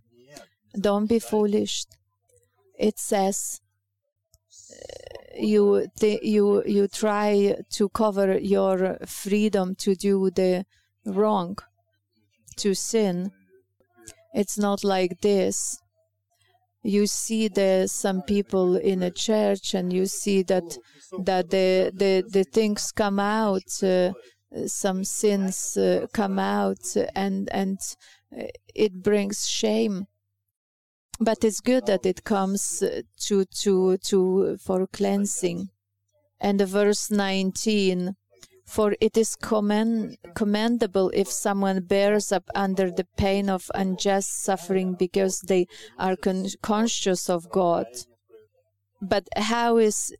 don't 0.79 1.07
be 1.07 1.19
foolish. 1.19 1.85
It 2.77 2.99
says, 2.99 3.59
uh, 4.71 5.17
you 5.39 5.87
th- 5.99 6.21
you 6.23 6.63
you 6.65 6.87
try 6.87 7.55
to 7.71 7.89
cover 7.89 8.37
your 8.37 8.97
freedom 9.05 9.75
to 9.75 9.95
do 9.95 10.29
the 10.31 10.65
wrong 11.05 11.57
to 12.57 12.73
sin 12.73 13.31
it's 14.33 14.57
not 14.57 14.83
like 14.83 15.21
this 15.21 15.79
you 16.83 17.05
see 17.07 17.47
the 17.47 17.87
some 17.87 18.21
people 18.21 18.75
in 18.77 19.03
a 19.03 19.11
church 19.11 19.73
and 19.73 19.91
you 19.91 20.05
see 20.05 20.41
that 20.43 20.77
that 21.19 21.49
the 21.49 21.91
the, 21.93 22.23
the 22.29 22.43
things 22.43 22.91
come 22.91 23.19
out 23.19 23.69
uh, 23.83 24.11
some 24.65 25.03
sins 25.03 25.77
uh, 25.77 26.07
come 26.13 26.39
out 26.39 26.95
and 27.15 27.49
and 27.51 27.79
uh, 28.37 28.43
it 28.73 29.03
brings 29.03 29.47
shame 29.47 30.07
but 31.19 31.43
it's 31.43 31.59
good 31.61 31.85
that 31.85 32.05
it 32.05 32.23
comes 32.23 32.83
to 33.19 33.45
to 33.45 33.97
to 33.97 34.57
for 34.57 34.87
cleansing 34.87 35.69
and 36.39 36.61
verse 36.61 37.11
19 37.11 38.15
for 38.67 38.95
it 38.99 39.17
is 39.17 39.35
commend, 39.37 40.17
commendable 40.35 41.09
if 41.13 41.29
someone 41.29 41.79
bears 41.85 42.33
up 42.33 42.49
under 42.53 42.91
the 42.91 43.07
pain 43.15 43.49
of 43.49 43.71
unjust 43.73 44.43
suffering 44.43 44.93
because 44.93 45.39
they 45.39 45.67
are 45.97 46.17
con- 46.17 46.49
conscious 46.61 47.29
of 47.29 47.49
God. 47.49 47.87
But 49.01 49.25
how 49.37 49.77
is 49.77 50.13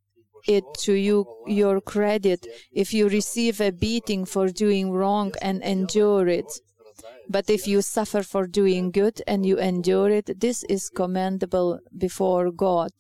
it 0.48 0.64
to 0.80 0.94
you 0.94 1.26
your 1.46 1.82
credit 1.82 2.48
if 2.72 2.94
you 2.94 3.10
receive 3.10 3.62
a 3.62 3.72
beating 3.72 4.26
for 4.26 4.48
doing 4.48 4.92
wrong 4.92 5.34
and 5.42 5.62
endure 5.64 6.28
it. 6.28 6.52
But 7.30 7.50
if 7.50 7.68
you 7.68 7.82
suffer 7.82 8.24
for 8.24 8.48
doing 8.48 8.92
good 8.92 9.22
and 9.28 9.46
you 9.46 9.58
endure 9.58 10.10
it, 10.10 10.40
this 10.40 10.64
is 10.64 10.90
commendable 10.90 11.80
before 11.98 12.52
God. 12.52 12.92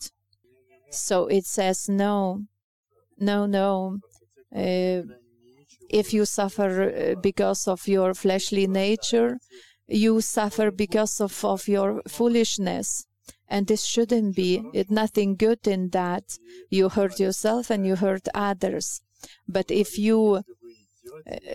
So 0.91 1.27
it 1.27 1.45
says, 1.45 1.87
no, 1.87 2.43
no, 3.17 3.45
no. 3.45 3.99
Uh, 4.53 5.03
if 5.89 6.13
you 6.13 6.25
suffer 6.25 7.13
uh, 7.15 7.19
because 7.21 7.67
of 7.67 7.87
your 7.87 8.13
fleshly 8.13 8.67
nature, 8.67 9.37
you 9.87 10.19
suffer 10.19 10.71
because 10.71 11.21
of, 11.21 11.45
of 11.45 11.67
your 11.67 12.01
foolishness 12.07 13.06
and 13.49 13.67
this 13.67 13.85
shouldn't 13.85 14.35
be 14.35 14.61
it 14.73 14.89
nothing 14.91 15.35
good 15.35 15.67
in 15.67 15.89
that 15.89 16.37
you 16.69 16.89
hurt 16.89 17.19
yourself 17.19 17.69
and 17.69 17.85
you 17.85 17.95
hurt 17.95 18.27
others. 18.33 19.01
But 19.47 19.71
if 19.71 19.97
you 19.97 20.35
uh, 20.35 20.41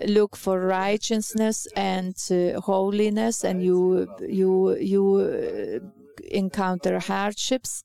look 0.07 0.35
for 0.35 0.59
righteousness 0.59 1.67
and 1.75 2.15
uh, 2.31 2.59
holiness 2.61 3.43
and 3.43 3.63
you 3.63 4.07
you 4.19 4.75
you 4.77 5.03
uh, 5.15 5.79
encounter 6.31 6.99
hardships 6.99 7.83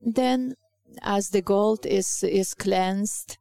then 0.00 0.54
as 1.02 1.30
the 1.30 1.42
gold 1.42 1.86
is 1.86 2.22
is 2.22 2.54
cleansed 2.54 3.38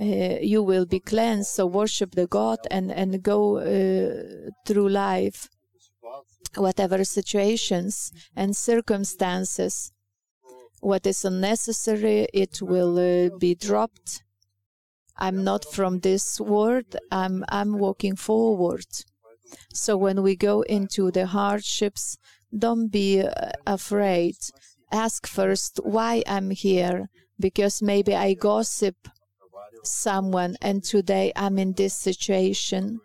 uh, 0.00 0.38
you 0.40 0.62
will 0.62 0.86
be 0.86 1.00
cleansed. 1.00 1.50
So 1.50 1.66
worship 1.66 2.14
the 2.14 2.26
god 2.26 2.58
and 2.70 2.90
and 2.90 3.22
go 3.22 3.58
uh, 3.58 4.50
through 4.66 4.88
life 4.88 5.48
whatever 6.56 7.04
situations 7.04 8.12
and 8.36 8.56
circumstances. 8.56 9.92
What 10.80 11.06
is 11.06 11.24
unnecessary, 11.24 12.26
it 12.32 12.60
will 12.60 12.98
uh, 12.98 13.36
be 13.38 13.54
dropped. 13.54 14.22
I'm 15.16 15.44
not 15.44 15.64
from 15.64 16.00
this 16.00 16.40
world. 16.40 16.96
I'm 17.10 17.44
I'm 17.48 17.78
walking 17.78 18.16
forward. 18.16 18.86
So 19.72 19.96
when 19.96 20.22
we 20.22 20.34
go 20.34 20.62
into 20.62 21.10
the 21.10 21.26
hardships, 21.26 22.16
don't 22.56 22.88
be 22.88 23.20
uh, 23.20 23.30
afraid. 23.66 24.36
Ask 24.90 25.26
first 25.26 25.80
why 25.84 26.22
I'm 26.26 26.50
here, 26.50 27.08
because 27.38 27.80
maybe 27.82 28.14
I 28.14 28.34
gossip 28.34 28.96
someone 29.84 30.56
and 30.60 30.82
today 30.82 31.32
I'm 31.36 31.58
in 31.58 31.72
this 31.74 31.94
situation. 31.94 33.00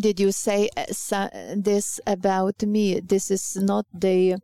Did 0.00 0.20
you 0.20 0.30
say 0.30 0.68
uh, 0.76 0.84
this 1.56 2.00
about 2.06 2.62
me? 2.62 3.00
This 3.00 3.30
is 3.30 3.56
not 3.56 3.86
the 3.92 4.36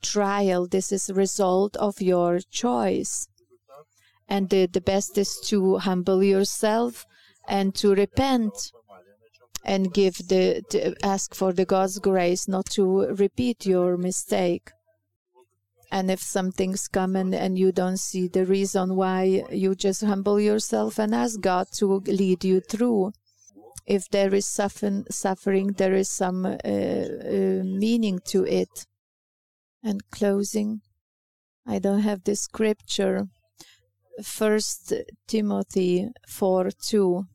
trial. 0.00 0.66
This 0.66 0.90
is 0.90 1.10
result 1.10 1.76
of 1.76 2.00
your 2.00 2.40
choice. 2.50 3.28
And 4.28 4.48
the, 4.48 4.66
the 4.66 4.80
best 4.80 5.18
is 5.18 5.38
to 5.48 5.78
humble 5.78 6.22
yourself 6.22 7.04
and 7.46 7.74
to 7.74 7.94
repent 7.94 8.72
and 9.64 9.92
give 9.92 10.16
the 10.28 10.96
ask 11.02 11.34
for 11.34 11.52
the 11.52 11.64
God's 11.64 11.98
grace 11.98 12.48
not 12.48 12.66
to 12.70 13.06
repeat 13.14 13.66
your 13.66 13.96
mistake. 13.96 14.70
And 15.90 16.10
if 16.10 16.20
something's 16.20 16.88
coming 16.88 17.34
and 17.34 17.58
you 17.58 17.70
don't 17.70 17.98
see 17.98 18.26
the 18.28 18.46
reason 18.46 18.96
why, 18.96 19.44
you 19.50 19.74
just 19.74 20.02
humble 20.02 20.40
yourself 20.40 20.98
and 20.98 21.14
ask 21.14 21.38
God 21.40 21.66
to 21.74 22.00
lead 22.06 22.44
you 22.44 22.60
through. 22.60 23.12
If 23.92 24.08
there 24.08 24.34
is 24.34 24.46
suffering, 24.46 25.72
there 25.76 25.92
is 25.92 26.08
some 26.08 26.46
uh, 26.46 26.48
uh, 26.48 27.62
meaning 27.62 28.20
to 28.28 28.42
it. 28.46 28.86
And 29.84 30.00
closing, 30.10 30.80
I 31.66 31.78
don't 31.78 32.00
have 32.00 32.24
the 32.24 32.34
scripture. 32.34 33.26
First 34.22 34.94
Timothy 35.26 36.08
4 36.26 36.70
2. 36.70 37.26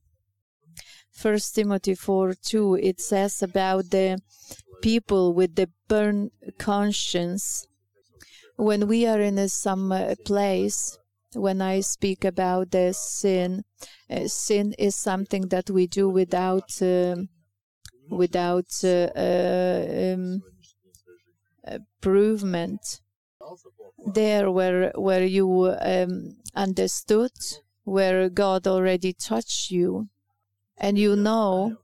First 1.12 1.54
Timothy 1.54 1.94
4 1.94 2.34
2, 2.34 2.80
it 2.82 3.02
says 3.02 3.44
about 3.44 3.92
the 3.92 4.18
people 4.82 5.36
with 5.36 5.54
the 5.54 5.70
burned 5.88 6.32
conscience. 6.58 7.68
When 8.56 8.88
we 8.88 9.06
are 9.06 9.22
in 9.22 9.38
a, 9.38 9.48
some 9.48 9.92
uh, 9.92 10.16
place, 10.26 10.98
when 11.34 11.62
I 11.62 11.82
speak 11.82 12.24
about 12.24 12.72
the 12.72 12.94
sin, 12.94 13.64
uh, 14.10 14.28
sin 14.28 14.74
is 14.78 14.96
something 14.96 15.50
that 15.50 15.70
we 15.70 15.88
do 15.88 16.10
without 16.10 16.82
uh, 16.82 17.16
without 18.10 18.72
uh, 18.84 19.10
um, 19.16 20.42
improvement. 21.68 23.02
There, 24.06 24.50
where 24.52 24.92
where 24.96 25.26
you 25.26 25.76
um, 25.82 26.38
understood, 26.56 27.32
where 27.84 28.30
God 28.30 28.68
already 28.68 29.14
touched 29.14 29.72
you, 29.72 30.08
and 30.78 30.98
you 30.98 31.16
know 31.16 31.78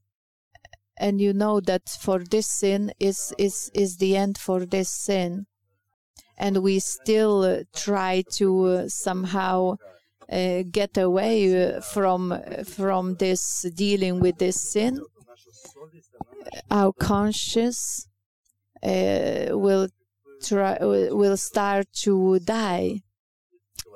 and 0.97 1.19
you 1.19 1.33
know 1.33 1.59
that 1.59 1.89
for 1.89 2.19
this 2.19 2.47
sin 2.47 2.93
is 2.99 3.33
is 3.37 3.71
is 3.73 3.97
the 3.97 4.15
end 4.15 4.37
for 4.37 4.65
this 4.65 4.89
sin 4.89 5.45
and 6.37 6.63
we 6.63 6.79
still 6.79 7.43
uh, 7.43 7.63
try 7.75 8.23
to 8.31 8.65
uh, 8.65 8.87
somehow 8.87 9.75
uh, 10.31 10.63
get 10.71 10.97
away 10.97 11.79
from 11.81 12.33
from 12.65 13.15
this 13.15 13.65
dealing 13.75 14.19
with 14.19 14.37
this 14.37 14.59
sin 14.59 14.99
our 16.71 16.93
conscience 16.93 18.07
will 18.83 19.87
try 20.41 20.77
will 20.81 21.37
start 21.37 21.87
to 21.93 22.39
die 22.39 23.01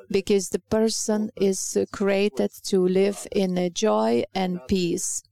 because 0.09 0.49
the 0.49 0.59
person 0.59 1.29
is 1.35 1.77
created 1.91 2.51
to 2.63 2.87
live 2.87 3.27
in 3.31 3.69
joy 3.73 4.23
and 4.33 4.59
peace. 4.67 5.23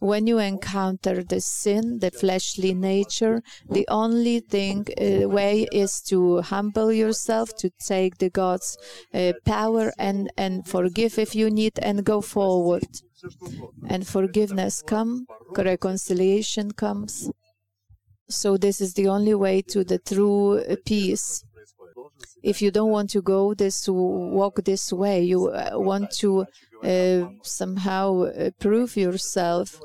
When 0.00 0.26
you 0.26 0.38
encounter 0.38 1.22
the 1.22 1.40
sin, 1.40 1.98
the 2.00 2.10
fleshly 2.10 2.74
nature, 2.74 3.42
the 3.68 3.86
only 3.88 4.40
thing 4.40 4.86
uh, 4.88 5.28
way 5.28 5.66
is 5.72 6.00
to 6.02 6.40
humble 6.42 6.92
yourself, 6.92 7.56
to 7.58 7.70
take 7.70 8.18
the 8.18 8.30
God's 8.30 8.76
uh, 9.14 9.32
power 9.44 9.92
and 9.98 10.30
and 10.36 10.66
forgive 10.66 11.18
if 11.18 11.34
you 11.34 11.50
need, 11.50 11.78
and 11.80 12.04
go 12.04 12.20
forward. 12.20 12.86
And 13.88 14.06
forgiveness 14.06 14.82
come, 14.82 15.26
reconciliation 15.56 16.70
comes. 16.72 17.30
So 18.30 18.56
this 18.56 18.80
is 18.80 18.94
the 18.94 19.08
only 19.08 19.34
way 19.34 19.62
to 19.72 19.84
the 19.84 19.98
true 19.98 20.62
peace 20.84 21.44
if 22.42 22.62
you 22.62 22.70
don't 22.70 22.90
want 22.90 23.10
to 23.10 23.22
go 23.22 23.54
this 23.54 23.88
walk 23.88 24.56
this 24.64 24.92
way 24.92 25.22
you 25.22 25.48
uh, 25.48 25.70
want 25.74 26.10
to 26.10 26.46
uh, 26.84 27.26
somehow 27.42 28.22
uh, 28.22 28.50
prove 28.58 28.96
yourself 28.96 29.80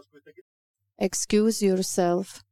excuse 0.98 1.62
yourself. 1.62 2.44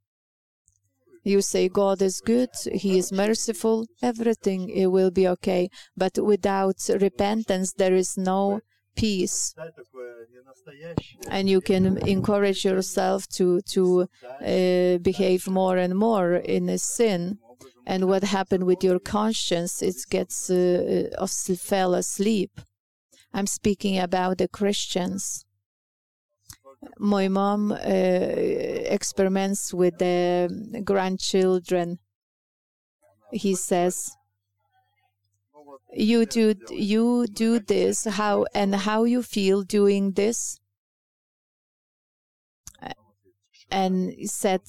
You 1.23 1.41
say 1.41 1.69
god 1.69 2.01
is 2.01 2.19
good 2.19 2.49
he 2.83 2.97
is 2.97 3.11
merciful 3.11 3.85
everything 4.01 4.69
it 4.69 4.87
will 4.87 5.11
be 5.11 5.27
okay. 5.27 5.69
But 5.95 6.17
without 6.17 6.77
repentance 6.99 7.73
there 7.73 7.93
is 7.93 8.17
no 8.17 8.61
peace. 8.95 9.53
And 11.29 11.47
you 11.47 11.61
can 11.61 11.97
encourage 12.07 12.65
yourself 12.65 13.27
to 13.37 13.61
to 13.73 13.83
uh, 14.53 14.97
behave 15.09 15.47
more 15.47 15.77
and 15.77 15.95
more 15.95 16.33
in 16.33 16.69
a 16.69 16.79
sin 16.79 17.37
and 17.85 18.07
what 18.07 18.23
happened 18.23 18.65
with 18.65 18.83
your 18.83 18.99
conscience 18.99 19.81
it 19.81 19.95
gets 20.09 20.49
uh, 20.49 21.09
uh 21.17 21.27
fell 21.55 21.93
asleep. 21.93 22.61
I'm 23.33 23.47
speaking 23.47 23.97
about 23.97 24.37
the 24.37 24.47
christians. 24.47 25.45
My 26.97 27.27
mom 27.27 27.71
uh, 27.71 27.75
experiments 27.75 29.73
with 29.73 29.97
the 29.99 30.81
grandchildren. 30.83 31.99
He 33.31 33.55
says 33.55 34.15
you 35.93 36.25
do 36.25 36.55
you 36.69 37.27
do 37.27 37.59
this. 37.59 38.05
How 38.05 38.45
and 38.53 38.75
how 38.75 39.03
you 39.03 39.21
feel 39.23 39.63
doing 39.63 40.11
this? 40.13 40.59
And 43.69 44.13
said 44.29 44.61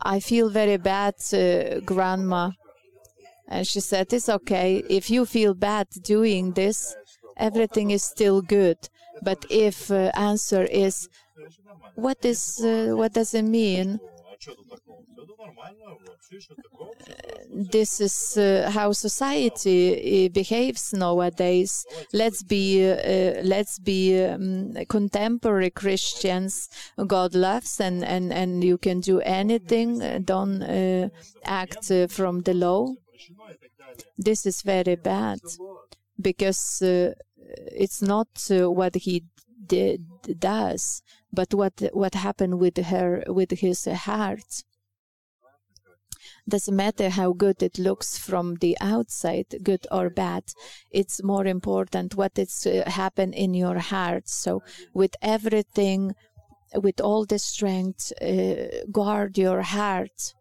I 0.00 0.20
feel 0.20 0.48
very 0.50 0.76
bad, 0.76 1.14
uh, 1.32 1.80
Grandma. 1.80 2.52
And 3.48 3.66
she 3.66 3.80
said, 3.80 4.12
It's 4.12 4.28
okay. 4.28 4.82
If 4.88 5.10
you 5.10 5.24
feel 5.26 5.54
bad 5.54 5.88
doing 6.02 6.52
this, 6.52 6.94
everything 7.36 7.90
is 7.90 8.02
still 8.04 8.42
good. 8.42 8.78
But 9.22 9.44
if 9.50 9.90
uh, 9.90 10.10
answer 10.14 10.64
is, 10.64 11.08
what 11.94 12.24
is 12.24 12.60
uh, 12.64 12.94
what 12.94 13.12
does 13.12 13.34
it 13.34 13.42
mean? 13.42 13.98
This 17.50 18.00
is 18.00 18.36
uh, 18.36 18.70
how 18.72 18.92
society 18.92 20.26
uh, 20.26 20.28
behaves 20.28 20.92
nowadays. 20.92 21.84
Let's 22.12 22.42
be 22.42 22.88
uh, 22.88 23.42
let's 23.42 23.78
be 23.78 24.24
um, 24.24 24.74
contemporary 24.88 25.70
Christians. 25.70 26.68
God 27.06 27.34
loves, 27.34 27.80
and 27.80 28.04
and 28.04 28.32
and 28.32 28.62
you 28.62 28.78
can 28.78 29.00
do 29.00 29.20
anything. 29.20 30.22
Don't 30.24 30.62
uh, 30.62 31.08
act 31.44 31.90
uh, 31.90 32.06
from 32.06 32.42
the 32.42 32.54
law. 32.54 32.94
This 34.16 34.46
is 34.46 34.62
very 34.62 34.96
bad 34.96 35.40
because 36.20 36.80
uh, 36.82 37.14
it's 37.72 38.02
not 38.02 38.28
what 38.48 38.94
he 38.94 39.24
did, 39.68 40.04
does, 40.38 41.02
but 41.32 41.54
what 41.54 41.74
what 41.92 42.14
happened 42.14 42.58
with 42.58 42.78
her 42.78 43.22
with 43.28 43.50
his 43.50 43.84
heart 43.84 44.64
doesn't 46.48 46.76
matter 46.76 47.10
how 47.10 47.32
good 47.32 47.62
it 47.62 47.78
looks 47.78 48.18
from 48.18 48.56
the 48.56 48.76
outside, 48.80 49.46
good 49.62 49.86
or 49.90 50.10
bad. 50.10 50.44
It's 50.90 51.22
more 51.22 51.46
important 51.46 52.16
what 52.16 52.38
is 52.38 52.66
uh, 52.66 52.90
happen 52.90 53.32
in 53.32 53.54
your 53.54 53.78
heart. 53.78 54.28
So 54.28 54.62
with 54.94 55.14
everything, 55.20 56.14
with 56.74 57.00
all 57.00 57.24
the 57.24 57.38
strength, 57.38 58.12
uh, 58.20 58.86
guard 58.90 59.38
your 59.38 59.62
heart. 59.62 60.34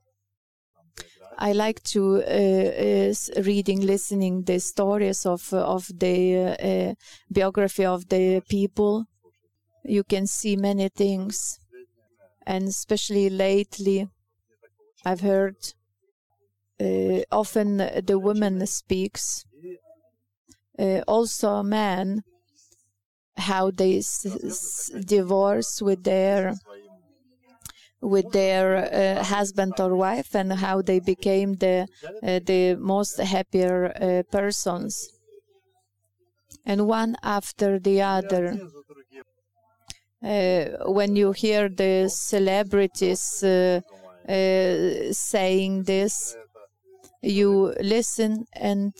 I 1.40 1.52
like 1.54 1.84
to 1.94 2.24
uh, 2.24 3.14
reading, 3.44 3.82
listening 3.82 4.44
the 4.44 4.60
stories 4.60 5.26
of 5.26 5.54
of 5.54 5.88
the 5.94 6.56
uh, 6.60 6.94
biography 7.30 7.86
of 7.86 8.10
the 8.10 8.42
people. 8.50 9.06
You 9.88 10.04
can 10.04 10.28
see 10.28 10.56
many 10.56 10.88
things, 10.90 11.60
and 12.46 12.68
especially 12.68 13.30
lately, 13.30 14.08
I've 15.06 15.22
heard 15.22 15.58
uh, 16.80 17.22
often 17.32 17.78
the 17.78 18.20
woman 18.20 18.66
speaks. 18.68 19.46
Uh, 20.80 21.02
also, 21.08 21.50
a 21.56 21.64
man, 21.64 22.24
how 23.38 23.72
they 23.72 24.02
divorce 25.06 25.82
with 25.82 26.04
their 26.04 26.56
with 28.02 28.32
their 28.32 28.78
uh, 29.20 29.24
husband 29.24 29.80
or 29.80 29.96
wife 29.96 30.36
and 30.36 30.54
how 30.54 30.82
they 30.82 31.00
became 31.00 31.56
the 31.56 31.88
uh, 32.24 32.40
the 32.46 32.76
most 32.76 33.18
happier 33.20 33.92
uh, 34.02 34.24
persons 34.32 35.10
and 36.66 36.88
one 36.88 37.16
after 37.24 37.80
the 37.80 38.00
other 38.02 38.60
when 40.86 41.16
you 41.16 41.32
hear 41.32 41.70
the 41.70 42.10
celebrities 42.10 43.44
uh, 43.44 43.82
uh, 44.28 45.12
saying 45.12 45.84
this, 45.84 46.36
you 47.22 47.74
listen 47.80 48.46
and 48.54 48.94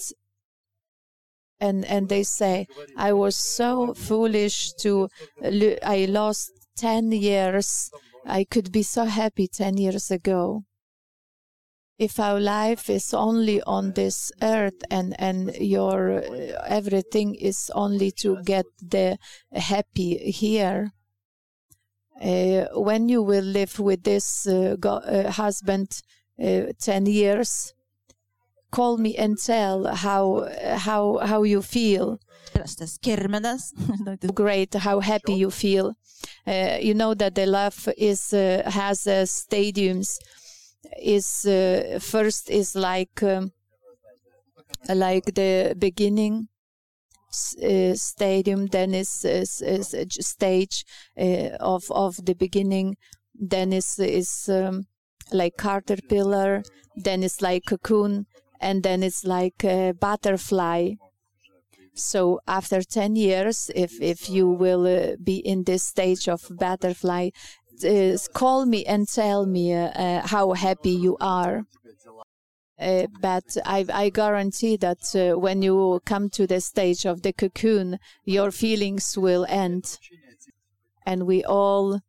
and 1.60 1.86
and 1.86 2.08
they 2.10 2.24
say, 2.24 2.68
"I 2.96 3.14
was 3.14 3.36
so 3.36 3.94
foolish 3.96 4.74
to, 4.82 5.10
I 5.42 6.06
lost 6.10 6.52
ten 6.76 7.12
years. 7.12 7.90
I 8.26 8.44
could 8.44 8.72
be 8.72 8.84
so 8.84 9.06
happy 9.06 9.48
ten 9.48 9.78
years 9.78 10.12
ago." 10.12 10.64
if 12.00 12.20
our 12.20 12.40
life 12.40 12.90
is 12.90 13.14
only 13.14 13.62
on 13.64 13.92
this 13.94 14.32
earth 14.42 14.84
and 14.92 15.16
and 15.20 15.56
your 15.56 16.20
uh, 16.20 16.64
everything 16.68 17.34
is 17.36 17.72
only 17.74 18.12
to 18.12 18.38
get 18.44 18.66
the 18.82 19.18
happy 19.52 20.18
here 20.32 20.92
uh, 20.94 20.97
when 22.74 23.10
you 23.10 23.22
will 23.22 23.44
live 23.44 23.80
with 23.80 24.04
this 24.04 24.48
uh, 24.48 24.76
go, 24.80 24.96
uh, 24.98 25.32
husband 25.32 26.02
uh, 26.42 26.72
10 26.80 27.06
years 27.06 27.74
call 28.72 28.98
me 28.98 29.16
and 29.16 29.38
tell 29.38 29.86
how 29.88 30.48
how 30.78 31.18
how 31.18 31.44
you 31.44 31.62
feel. 31.62 32.20
Great 34.34 34.74
how 34.74 35.00
happy 35.00 35.34
you 35.34 35.52
feel. 35.52 35.96
Uh, 36.46 36.78
you 36.82 36.94
know 36.94 37.14
that 37.14 37.36
the 37.36 37.46
love 37.46 37.88
is 37.98 38.32
has 38.32 39.00
stadiums. 39.06 40.18
Is 41.02 41.46
uh, 41.46 42.00
first 42.02 42.50
is 42.50 42.76
like 42.76 43.22
um, 43.24 43.52
like 44.90 45.26
the 45.36 45.76
beginning. 45.78 46.48
uh, 46.50 46.57
stadium 47.96 48.68
then 48.68 48.94
is, 48.94 49.24
is, 49.26 49.62
is 49.62 49.94
a 49.94 50.06
stage 50.10 50.86
uh, 51.20 51.50
of 51.60 51.84
of 51.92 52.26
the 52.26 52.36
beginning 52.36 52.96
then 53.34 53.74
is 53.74 54.00
is 54.00 54.50
um, 54.50 54.84
like 55.32 55.58
caterpillar 55.58 56.64
then 56.96 57.24
it's 57.24 57.42
like 57.42 57.64
cocoon 57.66 58.26
and 58.60 58.84
then 58.84 59.04
it's 59.04 59.24
like 59.24 59.66
butterfly 60.00 60.92
so 61.94 62.40
after 62.48 62.82
10 62.82 63.16
years 63.16 63.70
if 63.76 64.02
if 64.02 64.30
you 64.30 64.48
will 64.48 64.86
uh, 64.88 65.16
be 65.24 65.38
in 65.38 65.64
this 65.64 65.84
stage 65.84 66.28
of 66.28 66.42
butterfly 66.60 67.30
uh, 67.84 68.18
call 68.34 68.66
me 68.66 68.86
and 68.86 69.08
tell 69.08 69.46
me 69.46 69.74
uh, 69.74 69.90
uh, 69.90 70.28
how 70.28 70.54
happy 70.54 70.92
you 70.92 71.18
are. 71.20 71.64
Uh, 72.80 73.08
but 73.22 73.58
I, 73.66 73.86
I, 73.92 74.10
guarantee 74.10 74.78
that 74.78 75.16
uh, 75.16 75.40
when 75.40 75.64
you 75.64 76.00
come 76.06 76.30
to 76.30 76.46
the 76.46 76.62
stage 76.62 77.06
of 77.06 77.24
the 77.24 77.34
cocoon, 77.34 77.98
your 78.24 78.52
feelings 78.52 79.18
will 79.18 79.48
end, 79.50 79.98
and 81.04 81.26
we 81.26 81.44
all 81.44 82.00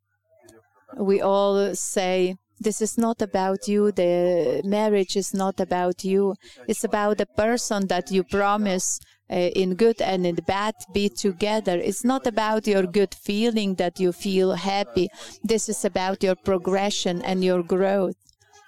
we 0.99 1.23
all 1.23 1.75
say 1.75 2.37
this 2.61 2.83
is 2.83 2.99
not 2.99 3.23
about 3.23 3.69
you. 3.69 3.93
The 3.93 4.63
marriage 4.65 5.17
is 5.17 5.33
not 5.33 5.61
about 5.61 6.05
you. 6.05 6.35
It's 6.67 6.85
about 6.85 7.19
the 7.19 7.27
person 7.27 7.87
that 7.87 8.11
you 8.11 8.25
promise 8.25 8.99
uh, 9.31 9.37
in 9.37 9.75
good 9.75 10.01
and 10.03 10.27
in 10.27 10.37
bad 10.47 10.75
be 10.93 11.09
together. 11.09 11.79
It's 11.79 12.05
not 12.05 12.27
about 12.27 12.67
your 12.67 12.85
good 12.85 13.15
feeling 13.15 13.77
that 13.77 14.01
you 14.01 14.13
feel 14.13 14.55
happy. 14.55 15.09
This 15.43 15.69
is 15.69 15.85
about 15.85 16.23
your 16.23 16.35
progression 16.35 17.23
and 17.23 17.45
your 17.45 17.63
growth. 17.63 18.17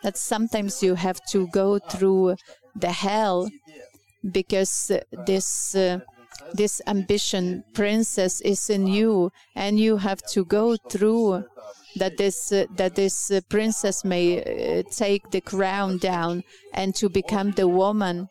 That 0.03 0.17
sometimes 0.17 0.83
you 0.83 0.95
have 0.95 1.21
to 1.31 1.47
go 1.49 1.79
through 1.79 2.37
the 2.75 2.93
hell 2.93 3.51
because 4.31 4.91
this 5.27 5.75
uh, 5.75 6.01
this 6.55 6.81
ambition 6.87 7.65
princess 7.75 8.41
is 8.41 8.71
in 8.71 8.87
you 8.87 9.31
and 9.55 9.79
you 9.79 9.99
have 9.99 10.23
to 10.33 10.45
go 10.45 10.77
through 10.77 11.45
that 11.97 12.17
this 12.17 12.53
uh, 12.53 12.67
that 12.77 12.95
this 12.95 13.31
uh, 13.31 13.41
princess 13.49 14.05
may 14.05 14.41
uh, 14.41 14.83
take 14.91 15.31
the 15.31 15.41
crown 15.41 15.99
down 15.99 16.43
and 16.73 16.95
to 16.95 17.09
become 17.09 17.53
the 17.53 17.69
woman 17.69 18.29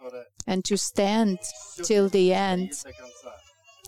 and 0.47 0.63
to 0.65 0.77
stand 0.77 1.37
till 1.83 2.09
the 2.09 2.33
end. 2.33 2.71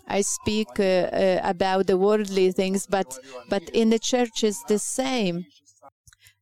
I 0.06 0.20
speak 0.20 0.68
uh, 0.78 0.82
uh, 0.82 1.40
about 1.42 1.86
the 1.86 1.96
worldly 1.96 2.52
things, 2.52 2.86
but 2.86 3.18
but 3.48 3.62
in 3.70 3.90
the 3.90 3.98
church 3.98 4.44
is 4.44 4.62
the 4.68 4.78
same. 4.78 5.46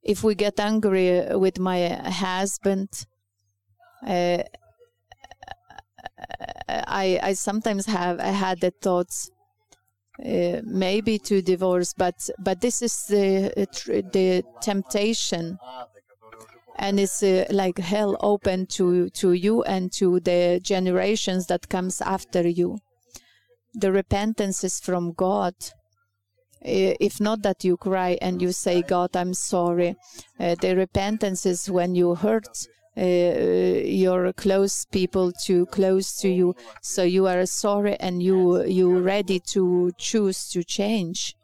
If 0.02 0.24
we 0.24 0.34
get 0.34 0.58
angry 0.58 1.36
with 1.36 1.58
my 1.58 1.88
husband, 1.88 2.88
uh, 4.06 4.42
I 6.68 7.20
I 7.22 7.32
sometimes 7.34 7.86
have 7.86 8.20
I 8.20 8.28
had 8.28 8.60
the 8.60 8.70
thoughts. 8.70 9.30
Uh, 10.22 10.60
maybe 10.64 11.18
to 11.18 11.40
divorce, 11.40 11.94
but 11.94 12.28
but 12.38 12.60
this 12.60 12.82
is 12.82 13.06
the 13.06 13.50
the 14.12 14.42
temptation 14.60 15.58
and 16.80 16.98
it's 16.98 17.22
uh, 17.22 17.44
like 17.50 17.78
hell 17.78 18.16
open 18.20 18.66
to 18.66 19.10
to 19.10 19.32
you 19.32 19.62
and 19.62 19.92
to 19.92 20.18
the 20.20 20.58
generations 20.62 21.46
that 21.46 21.68
comes 21.68 22.00
after 22.00 22.48
you 22.48 22.78
the 23.74 23.92
repentance 23.92 24.64
is 24.64 24.80
from 24.80 25.12
god 25.12 25.54
if 26.62 27.20
not 27.20 27.42
that 27.42 27.64
you 27.64 27.76
cry 27.76 28.18
and 28.20 28.42
you 28.42 28.52
say 28.52 28.82
god 28.82 29.16
i'm 29.16 29.34
sorry. 29.34 29.96
Uh, 30.38 30.54
the 30.60 30.76
repentance 30.76 31.46
is 31.46 31.70
when 31.70 31.94
you 31.94 32.14
hurt 32.14 32.66
uh, 32.96 33.02
your 33.02 34.32
close 34.32 34.84
people 34.86 35.32
too 35.32 35.64
close 35.66 36.16
to 36.16 36.28
you. 36.28 36.54
So 36.82 37.02
you 37.02 37.26
are 37.26 37.46
sorry 37.46 37.96
and 37.96 38.22
you 38.22 38.64
you 38.64 38.98
ready 38.98 39.40
to 39.52 39.92
choose 39.96 40.48
to 40.50 40.62
change. 40.64 41.34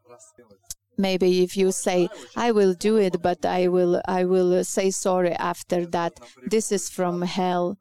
Maybe 0.98 1.42
if 1.42 1.56
you 1.56 1.72
say 1.72 2.08
i 2.36 2.52
will 2.52 2.74
do 2.74 2.96
it 2.96 3.20
but 3.22 3.44
i 3.44 3.68
will 3.68 4.00
i 4.08 4.24
will 4.24 4.64
say 4.64 4.90
sorry 4.90 5.32
after 5.32 5.86
that. 5.86 6.20
This 6.46 6.72
is 6.72 6.90
from 6.90 7.22
hell. 7.22 7.78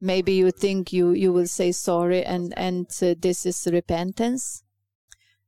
Maybe 0.00 0.32
you 0.32 0.50
think 0.50 0.92
you 0.92 1.12
you 1.12 1.32
will 1.32 1.46
say 1.46 1.72
sorry 1.72 2.24
and 2.24 2.54
and 2.56 2.86
uh, 3.02 3.14
this 3.18 3.44
is 3.44 3.68
repentance 3.70 4.62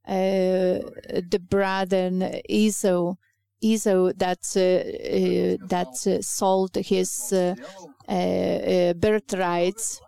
the 0.07 1.41
brother 1.49 2.41
esau 2.49 3.15
esau 3.61 4.13
that 4.17 4.45
uh, 4.57 4.61
uh 4.61 5.67
that 5.69 5.95
uh, 6.07 6.21
sold 6.21 6.75
his 6.77 7.33
uh, 7.33 7.55
birthrights 8.95 10.01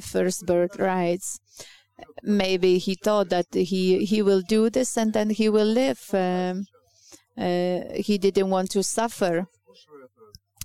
first 0.00 0.46
birthrights 0.46 1.40
maybe 2.22 2.78
he 2.78 2.94
thought 2.94 3.28
that 3.28 3.46
he 3.52 4.04
he 4.04 4.22
will 4.22 4.42
do 4.42 4.70
this 4.70 4.96
and 4.96 5.12
then 5.12 5.30
he 5.30 5.48
will 5.48 5.66
live. 5.66 6.02
Um, 6.12 6.66
uh, 7.36 7.80
he 7.96 8.18
didn't 8.18 8.50
want 8.50 8.70
to 8.70 8.82
suffer. 8.82 9.46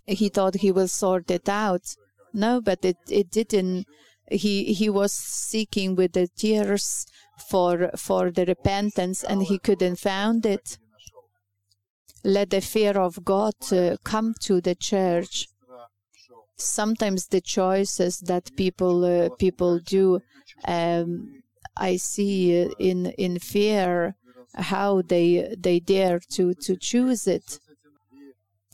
He 0.05 0.29
thought 0.29 0.55
he 0.55 0.71
will 0.71 0.87
sort 0.87 1.29
it 1.31 1.49
out. 1.49 1.95
No, 2.33 2.61
but 2.61 2.83
it, 2.83 2.97
it 3.09 3.31
didn't. 3.31 3.85
He 4.31 4.73
he 4.73 4.89
was 4.89 5.13
seeking 5.13 5.95
with 5.95 6.13
the 6.13 6.27
tears 6.27 7.05
for 7.41 7.91
for 7.95 8.31
the 8.31 8.45
repentance 8.45 9.23
and 9.23 9.43
he 9.43 9.57
couldn't 9.59 9.97
found 9.97 10.45
it. 10.45 10.77
Let 12.23 12.49
the 12.49 12.61
fear 12.61 12.97
of 12.97 13.23
God 13.23 13.53
uh, 13.71 13.97
come 14.03 14.33
to 14.41 14.59
the 14.61 14.75
church. 14.75 15.47
Sometimes 16.57 17.27
the 17.27 17.41
choices 17.41 18.19
that 18.19 18.55
people 18.57 19.05
uh, 19.05 19.29
people 19.37 19.79
do 19.79 20.19
um, 20.67 21.41
I 21.77 21.95
see 21.95 22.67
in 22.79 23.07
in 23.17 23.39
fear 23.39 24.15
how 24.55 25.01
they 25.01 25.55
they 25.57 25.79
dare 25.79 26.19
to 26.31 26.53
to 26.53 26.75
choose 26.75 27.27
it. 27.27 27.59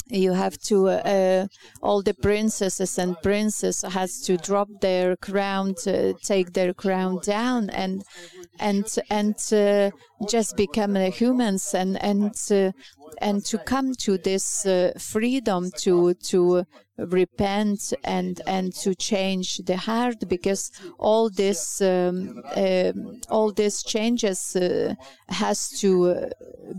You 0.07 0.33
have 0.33 0.57
to 0.69 0.87
uh, 0.89 1.47
all 1.81 2.03
the 2.03 2.13
princesses 2.13 2.99
and 2.99 3.19
princes 3.23 3.81
has 3.81 4.21
to 4.21 4.37
drop 4.37 4.69
their 4.81 5.15
crown, 5.15 5.73
to 5.83 6.13
take 6.13 6.53
their 6.53 6.73
crown 6.73 7.19
down, 7.23 7.71
and 7.71 8.03
and 8.59 8.85
and 9.09 9.35
uh, 9.51 9.89
just 10.29 10.55
become 10.57 10.95
uh, 10.95 11.09
humans 11.09 11.73
and 11.73 12.01
and 12.03 12.35
uh, 12.51 12.71
and 13.19 13.43
to 13.45 13.57
come 13.57 13.93
to 13.95 14.17
this 14.19 14.65
uh, 14.65 14.91
freedom 14.99 15.71
to 15.79 16.13
to 16.15 16.65
repent 16.97 17.93
and 18.03 18.41
and 18.45 18.73
to 18.73 18.93
change 18.95 19.57
the 19.65 19.77
heart 19.77 20.17
because 20.27 20.71
all 20.97 21.29
this 21.29 21.81
um, 21.81 22.41
um 22.55 23.19
all 23.29 23.51
these 23.51 23.83
changes 23.83 24.55
uh, 24.55 24.93
has 25.29 25.69
to 25.69 26.09
uh, 26.09 26.29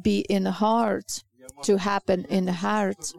be 0.00 0.20
in 0.28 0.46
heart 0.46 1.22
to 1.62 1.78
happen 1.78 2.24
in 2.28 2.46
the 2.46 2.52
heart. 2.52 3.12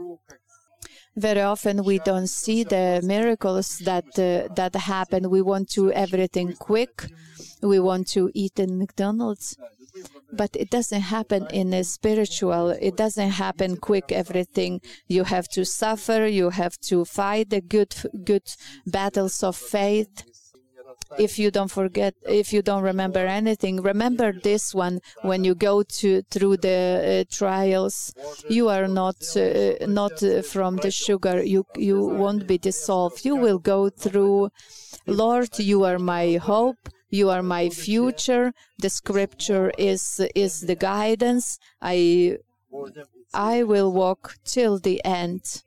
Very 1.16 1.42
often 1.42 1.84
we 1.84 1.98
don't 2.00 2.28
see 2.28 2.64
the 2.64 3.02
miracles 3.04 3.80
that 3.80 4.06
uh, 4.20 4.54
that 4.54 4.76
happen. 4.76 5.32
We 5.32 5.42
want 5.42 5.70
to 5.72 5.92
everything 5.92 6.54
quick. 6.54 7.06
We 7.62 7.80
want 7.80 8.08
to 8.10 8.30
eat 8.36 8.60
in 8.60 8.78
mcdonald's. 8.78 9.58
But 10.32 10.52
it 10.56 10.70
doesn't 10.70 11.02
happen 11.02 11.48
in 11.52 11.74
a 11.74 11.84
spiritual. 11.84 12.70
It 12.70 12.96
doesn't 12.98 13.32
happen 13.32 13.78
quick 13.78 14.12
everything. 14.12 14.82
You 15.08 15.24
have 15.24 15.48
to 15.50 15.66
suffer. 15.66 16.28
You 16.28 16.52
have 16.52 16.78
to 16.90 17.04
fight 17.04 17.50
the 17.50 17.62
good 17.62 17.96
good 18.24 18.48
battles 18.86 19.42
of 19.42 19.56
faith 19.56 20.24
if 21.18 21.40
you 21.40 21.52
don't 21.52 21.72
forget, 21.72 22.14
if 22.28 22.54
you 22.54 22.62
don't 22.62 22.84
remember 22.84 23.20
anything, 23.20 23.82
remember 23.82 24.32
this 24.32 24.74
one 24.74 25.00
when 25.22 25.44
you 25.44 25.56
go 25.56 25.84
to 25.84 26.22
through 26.32 26.58
the 26.58 27.26
uh, 27.28 27.34
trials. 27.34 28.14
You 28.50 28.70
are 28.70 28.88
not 28.88 29.18
uh, 29.36 29.86
not 29.88 30.22
uh, 30.24 30.42
from 30.42 30.78
the 30.78 30.92
sugar. 30.92 31.44
You 31.44 31.66
you 31.76 32.06
won't 32.06 32.48
be 32.48 32.58
dissolved. 32.58 33.26
You 33.26 33.36
will 33.36 33.60
go 33.60 33.90
through. 33.90 34.50
Lord, 35.06 35.58
you 35.60 35.84
are 35.84 36.00
my 36.00 36.36
hope. 36.36 36.90
You 37.10 37.30
are 37.30 37.44
my 37.44 37.70
future. 37.70 38.54
The 38.80 38.90
scripture 38.90 39.72
is 39.78 40.20
is 40.36 40.62
the 40.62 40.76
guidance. 40.76 41.58
I 41.82 42.38
I 43.34 43.64
will 43.64 43.92
walk 43.92 44.36
till 44.44 44.80
the 44.80 45.04
end 45.06 45.64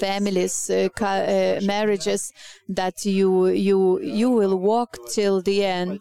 families, 0.00 0.70
uh, 0.70 0.88
uh, 1.00 1.60
marriages 1.62 2.32
that 2.68 3.04
you 3.04 3.48
you 3.48 4.00
you 4.00 4.30
will 4.30 4.56
walk 4.58 4.96
till 5.10 5.42
the 5.42 5.64
end. 5.64 6.00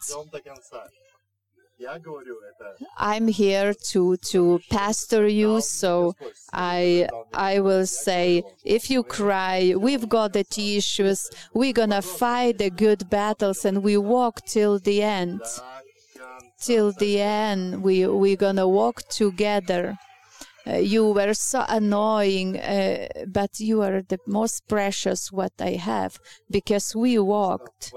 I'm 2.97 3.27
here 3.27 3.73
to 3.91 4.17
to 4.32 4.60
pastor 4.69 5.27
you, 5.27 5.62
so 5.62 6.15
I 6.54 7.10
I 7.34 7.60
will 7.60 7.88
say 7.88 8.43
if 8.63 8.89
you 8.89 9.04
cry, 9.04 9.73
we've 9.75 10.08
got 10.08 10.34
the 10.34 10.43
tissues. 10.43 11.30
We're 11.54 11.73
gonna 11.73 12.01
fight 12.01 12.60
the 12.60 12.69
good 12.69 13.10
battles, 13.10 13.65
and 13.65 13.84
we 13.84 13.97
walk 13.97 14.45
till 14.45 14.77
the 14.80 15.01
end. 15.01 15.41
Till 16.60 16.91
the 16.91 17.19
end, 17.19 17.82
we 17.82 18.06
we're 18.06 18.36
gonna 18.36 18.67
walk 18.67 19.08
together. 19.10 19.97
Uh, 20.67 20.78
you 20.78 21.12
were 21.12 21.34
so 21.34 21.65
annoying, 21.67 22.58
uh, 22.60 23.08
but 23.28 23.60
you 23.60 23.82
are 23.82 24.02
the 24.04 24.19
most 24.28 24.67
precious 24.67 25.32
what 25.32 25.54
I 25.60 25.71
have 25.71 26.17
because 26.50 26.95
we 26.95 27.17
walked. 27.17 27.91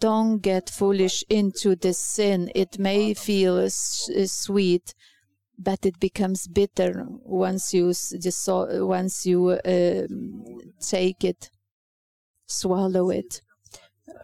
Don't 0.00 0.38
get 0.38 0.68
foolish 0.70 1.22
into 1.28 1.76
the 1.76 1.92
sin. 1.92 2.50
It 2.54 2.78
may 2.78 3.14
feel 3.14 3.58
s- 3.58 4.08
sweet, 4.26 4.94
but 5.58 5.86
it 5.86 6.00
becomes 6.00 6.48
bitter 6.48 7.06
once 7.24 7.74
you 7.74 7.92
once 8.96 9.26
you 9.26 9.50
uh, 9.50 10.06
take 10.80 11.24
it, 11.24 11.50
swallow 12.46 13.10
it 13.10 13.40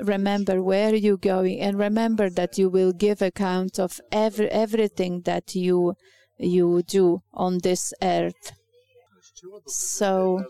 remember 0.00 0.62
where 0.62 0.94
you're 0.94 1.16
going 1.16 1.60
and 1.60 1.78
remember 1.78 2.30
that 2.30 2.58
you 2.58 2.68
will 2.70 2.92
give 2.92 3.22
account 3.22 3.78
of 3.78 4.00
every 4.12 4.48
everything 4.50 5.22
that 5.22 5.54
you 5.54 5.94
you 6.42 6.82
do 6.82 7.22
on 7.32 7.58
this 7.58 7.94
earth. 8.02 8.52
So, 9.66 10.44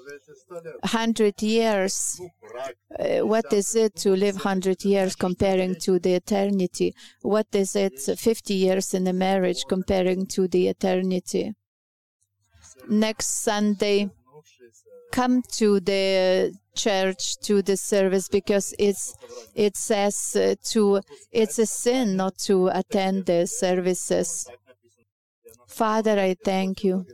100 0.48 1.42
years, 1.42 2.20
uh, 2.98 3.20
what 3.20 3.50
is 3.52 3.74
it 3.74 3.96
to 3.96 4.11
live 4.11 4.35
100 4.35 4.85
years 4.85 5.16
comparing 5.16 5.76
to 5.76 5.98
the 5.98 6.14
eternity? 6.14 6.94
What 7.22 7.46
is 7.52 7.74
it 7.74 7.98
50 7.98 8.55
years 8.55 8.92
in 8.92 9.07
a 9.07 9.12
marriage 9.12 9.64
comparing 9.66 10.26
to 10.26 10.46
the 10.46 10.68
eternity? 10.68 11.55
Next 12.88 13.42
Sunday, 13.42 14.11
come 15.11 15.42
to 15.52 15.81
the 15.81 16.55
church 16.74 17.38
to 17.40 17.62
the 17.62 17.76
service 17.76 18.28
because 18.28 18.74
it's 18.78 19.14
it 19.55 19.76
says 19.76 20.35
uh, 20.37 20.55
to 20.64 21.00
it's 21.31 21.59
a 21.59 21.66
sin 21.66 22.16
not 22.16 22.38
to 22.38 22.68
attend 22.68 23.26
the 23.26 23.46
services 23.46 24.48
Father, 25.72 26.18
I 26.18 26.35
thank 26.44 26.85
you. 26.85 27.06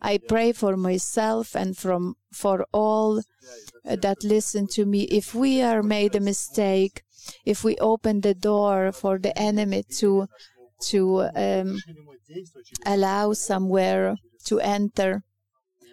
I 0.00 0.18
pray 0.18 0.52
for 0.52 0.76
myself 0.76 1.56
and 1.56 1.76
from 1.76 2.14
for 2.32 2.66
all 2.72 3.22
that 3.84 4.22
listen 4.22 4.66
to 4.76 4.84
me. 4.84 5.02
If 5.04 5.34
we 5.34 5.62
are 5.62 5.82
made 5.82 6.14
a 6.14 6.20
mistake, 6.20 7.02
if 7.44 7.64
we 7.64 7.76
open 7.78 8.20
the 8.20 8.34
door 8.34 8.92
for 8.92 9.18
the 9.18 9.36
enemy 9.38 9.82
to 10.00 10.26
to 10.90 11.28
um, 11.34 11.78
allow 12.84 13.32
somewhere 13.32 14.16
to 14.44 14.60
enter, 14.60 15.22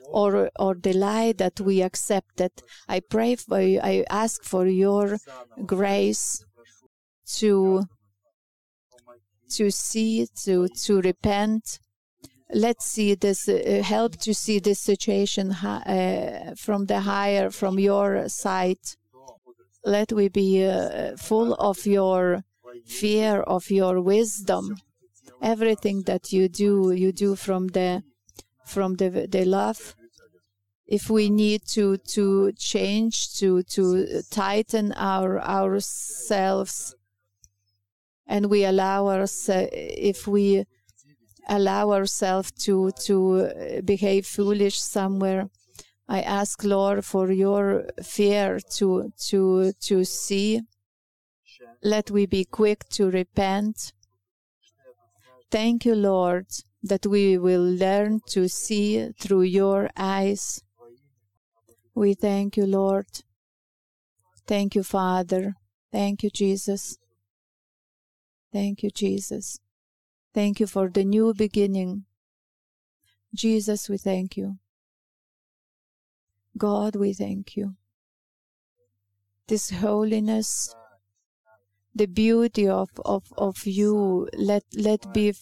or 0.05 0.49
or 0.59 0.75
the 0.75 0.93
lie 0.93 1.33
that 1.33 1.59
we 1.59 1.81
accepted, 1.81 2.51
I 2.87 2.99
pray 2.99 3.35
for 3.35 3.61
you. 3.61 3.79
I 3.81 4.05
ask 4.09 4.43
for 4.43 4.67
your 4.67 5.17
grace 5.65 6.43
to 7.39 7.85
to 9.57 9.71
see, 9.71 10.27
to, 10.43 10.67
to 10.85 11.01
repent. 11.01 11.79
Let's 12.53 12.85
see 12.85 13.15
this, 13.15 13.47
uh, 13.47 13.81
help 13.83 14.17
to 14.17 14.33
see 14.33 14.59
this 14.59 14.79
situation 14.79 15.51
uh, 15.51 16.53
from 16.57 16.85
the 16.85 17.01
higher, 17.01 17.49
from 17.49 17.79
your 17.79 18.27
side. 18.27 18.79
Let 19.85 20.11
we 20.11 20.29
be 20.29 20.65
uh, 20.65 21.15
full 21.17 21.53
of 21.53 21.85
your 21.85 22.43
fear, 22.85 23.41
of 23.41 23.71
your 23.71 24.01
wisdom. 24.01 24.77
Everything 25.41 26.03
that 26.03 26.31
you 26.31 26.49
do, 26.49 26.91
you 26.91 27.11
do 27.11 27.35
from 27.35 27.67
the, 27.69 28.03
from 28.65 28.95
the, 28.95 29.27
the 29.29 29.45
love 29.45 29.95
if 30.91 31.09
we 31.09 31.29
need 31.29 31.61
to 31.65 31.95
to 32.15 32.51
change 32.51 33.33
to 33.33 33.63
to 33.63 34.21
tighten 34.29 34.91
our 34.91 35.39
ourselves 35.39 36.95
and 38.31 38.49
we 38.49 38.63
allow 38.63 39.09
ourselves 39.09 39.49
uh, 39.49 39.67
if 40.15 40.25
we 40.25 40.63
allow 41.49 41.91
ourselves 41.91 42.49
to 42.65 42.91
to 43.07 43.15
uh, 43.41 43.81
behave 43.81 44.25
foolish 44.25 44.77
somewhere 44.97 45.49
i 46.07 46.19
ask 46.21 46.63
lord 46.63 47.03
for 47.03 47.25
your 47.31 47.63
fear 48.03 48.59
to 48.77 49.11
to 49.29 49.41
to 49.87 50.03
see. 50.05 50.61
Let 51.83 52.11
we 52.11 52.23
be 52.27 52.45
quick 52.45 52.79
to 52.97 53.03
repent. 53.09 53.93
Thank 55.49 55.85
you 55.87 55.95
lord 55.95 56.47
that 56.91 57.05
we 57.05 57.37
will 57.37 57.67
learn 57.85 58.19
to 58.33 58.47
see 58.47 59.11
through 59.21 59.47
your 59.61 59.89
eyes. 59.97 60.43
We 61.95 62.13
thank 62.13 62.49
you 62.57 62.67
lord. 62.67 63.11
Thank 64.47 64.75
you 64.75 64.83
father. 64.83 65.43
Thank 65.91 66.23
you 66.23 66.29
jesus 66.29 66.97
Thank 68.51 68.83
you, 68.83 68.89
Jesus. 68.89 69.59
Thank 70.33 70.59
you 70.59 70.67
for 70.67 70.89
the 70.89 71.03
new 71.03 71.33
beginning. 71.33 72.05
Jesus, 73.33 73.89
we 73.89 73.97
thank 73.97 74.35
you. 74.35 74.57
God, 76.57 76.95
we 76.95 77.13
thank 77.13 77.55
you. 77.55 77.75
This 79.47 79.69
holiness, 79.69 80.73
the 81.95 82.07
beauty 82.07 82.67
of, 82.67 82.89
of, 83.05 83.23
of 83.37 83.65
you, 83.65 84.27
let, 84.33 84.63
let 84.75 85.13
be 85.13 85.33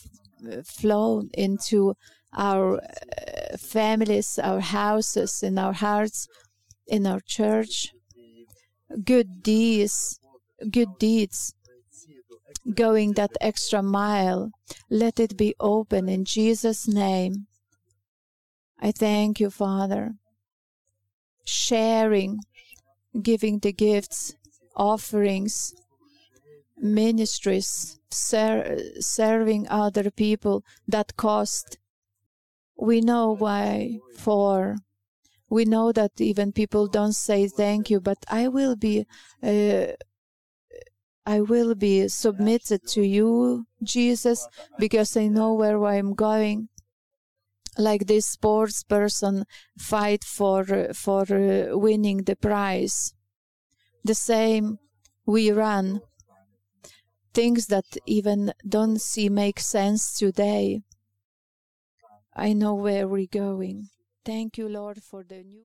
flow 0.63 1.23
into 1.33 1.95
our 2.33 2.77
uh, 2.77 3.57
families, 3.57 4.39
our 4.41 4.59
houses, 4.59 5.41
in 5.43 5.57
our 5.57 5.73
hearts, 5.73 6.27
in 6.87 7.07
our 7.07 7.19
church. 7.19 7.91
Good 9.03 9.43
deeds, 9.43 10.19
good 10.71 10.97
deeds 10.97 11.53
going 12.73 13.13
that 13.13 13.31
extra 13.41 13.81
mile. 13.81 14.51
Let 14.89 15.19
it 15.19 15.37
be 15.37 15.55
open 15.59 16.09
in 16.09 16.25
Jesus' 16.25 16.87
name. 16.87 17.47
I 18.79 18.91
thank 18.91 19.39
you, 19.39 19.49
Father. 19.49 20.13
Sharing, 21.45 22.39
giving 23.21 23.59
the 23.59 23.73
gifts, 23.73 24.35
offerings, 24.75 25.73
ministries, 26.77 27.99
ser- 28.11 28.77
serving 28.99 29.67
other 29.69 30.11
people 30.11 30.63
that 30.87 31.17
cost. 31.17 31.77
We 32.77 33.01
know 33.01 33.35
why 33.35 33.99
for. 34.15 34.77
We 35.49 35.65
know 35.65 35.91
that 35.91 36.11
even 36.19 36.51
people 36.51 36.87
don't 36.87 37.13
say 37.13 37.47
thank 37.47 37.89
you, 37.89 37.99
but 37.99 38.19
I 38.29 38.47
will 38.47 38.75
be 38.75 39.05
uh, 39.41 39.93
I 41.29 41.41
will 41.41 41.75
be 41.75 42.07
submitted 42.07 42.87
to 42.95 43.03
you, 43.03 43.67
Jesus, 43.83 44.47
because 44.79 45.15
I 45.15 45.27
know 45.27 45.53
where 45.53 45.85
I'm 45.85 46.15
going. 46.15 46.69
Like 47.77 48.07
this 48.07 48.25
sports 48.25 48.81
person 48.81 49.45
fight 49.77 50.23
for 50.23 50.65
for 50.93 51.21
uh, 51.29 51.77
winning 51.77 52.23
the 52.23 52.35
prize. 52.35 53.13
The 54.03 54.15
same 54.15 54.79
we 55.27 55.51
run 55.51 56.01
things 57.31 57.67
that 57.67 57.85
even 58.07 58.51
don't 58.67 58.99
see 58.99 59.29
make 59.29 59.59
sense 59.59 60.17
today. 60.17 60.81
I 62.35 62.53
know 62.53 62.73
where 62.73 63.07
we're 63.07 63.27
going. 63.45 63.89
Thank 64.25 64.57
you, 64.57 64.67
Lord, 64.67 65.03
for 65.03 65.23
the 65.23 65.43
new. 65.43 65.57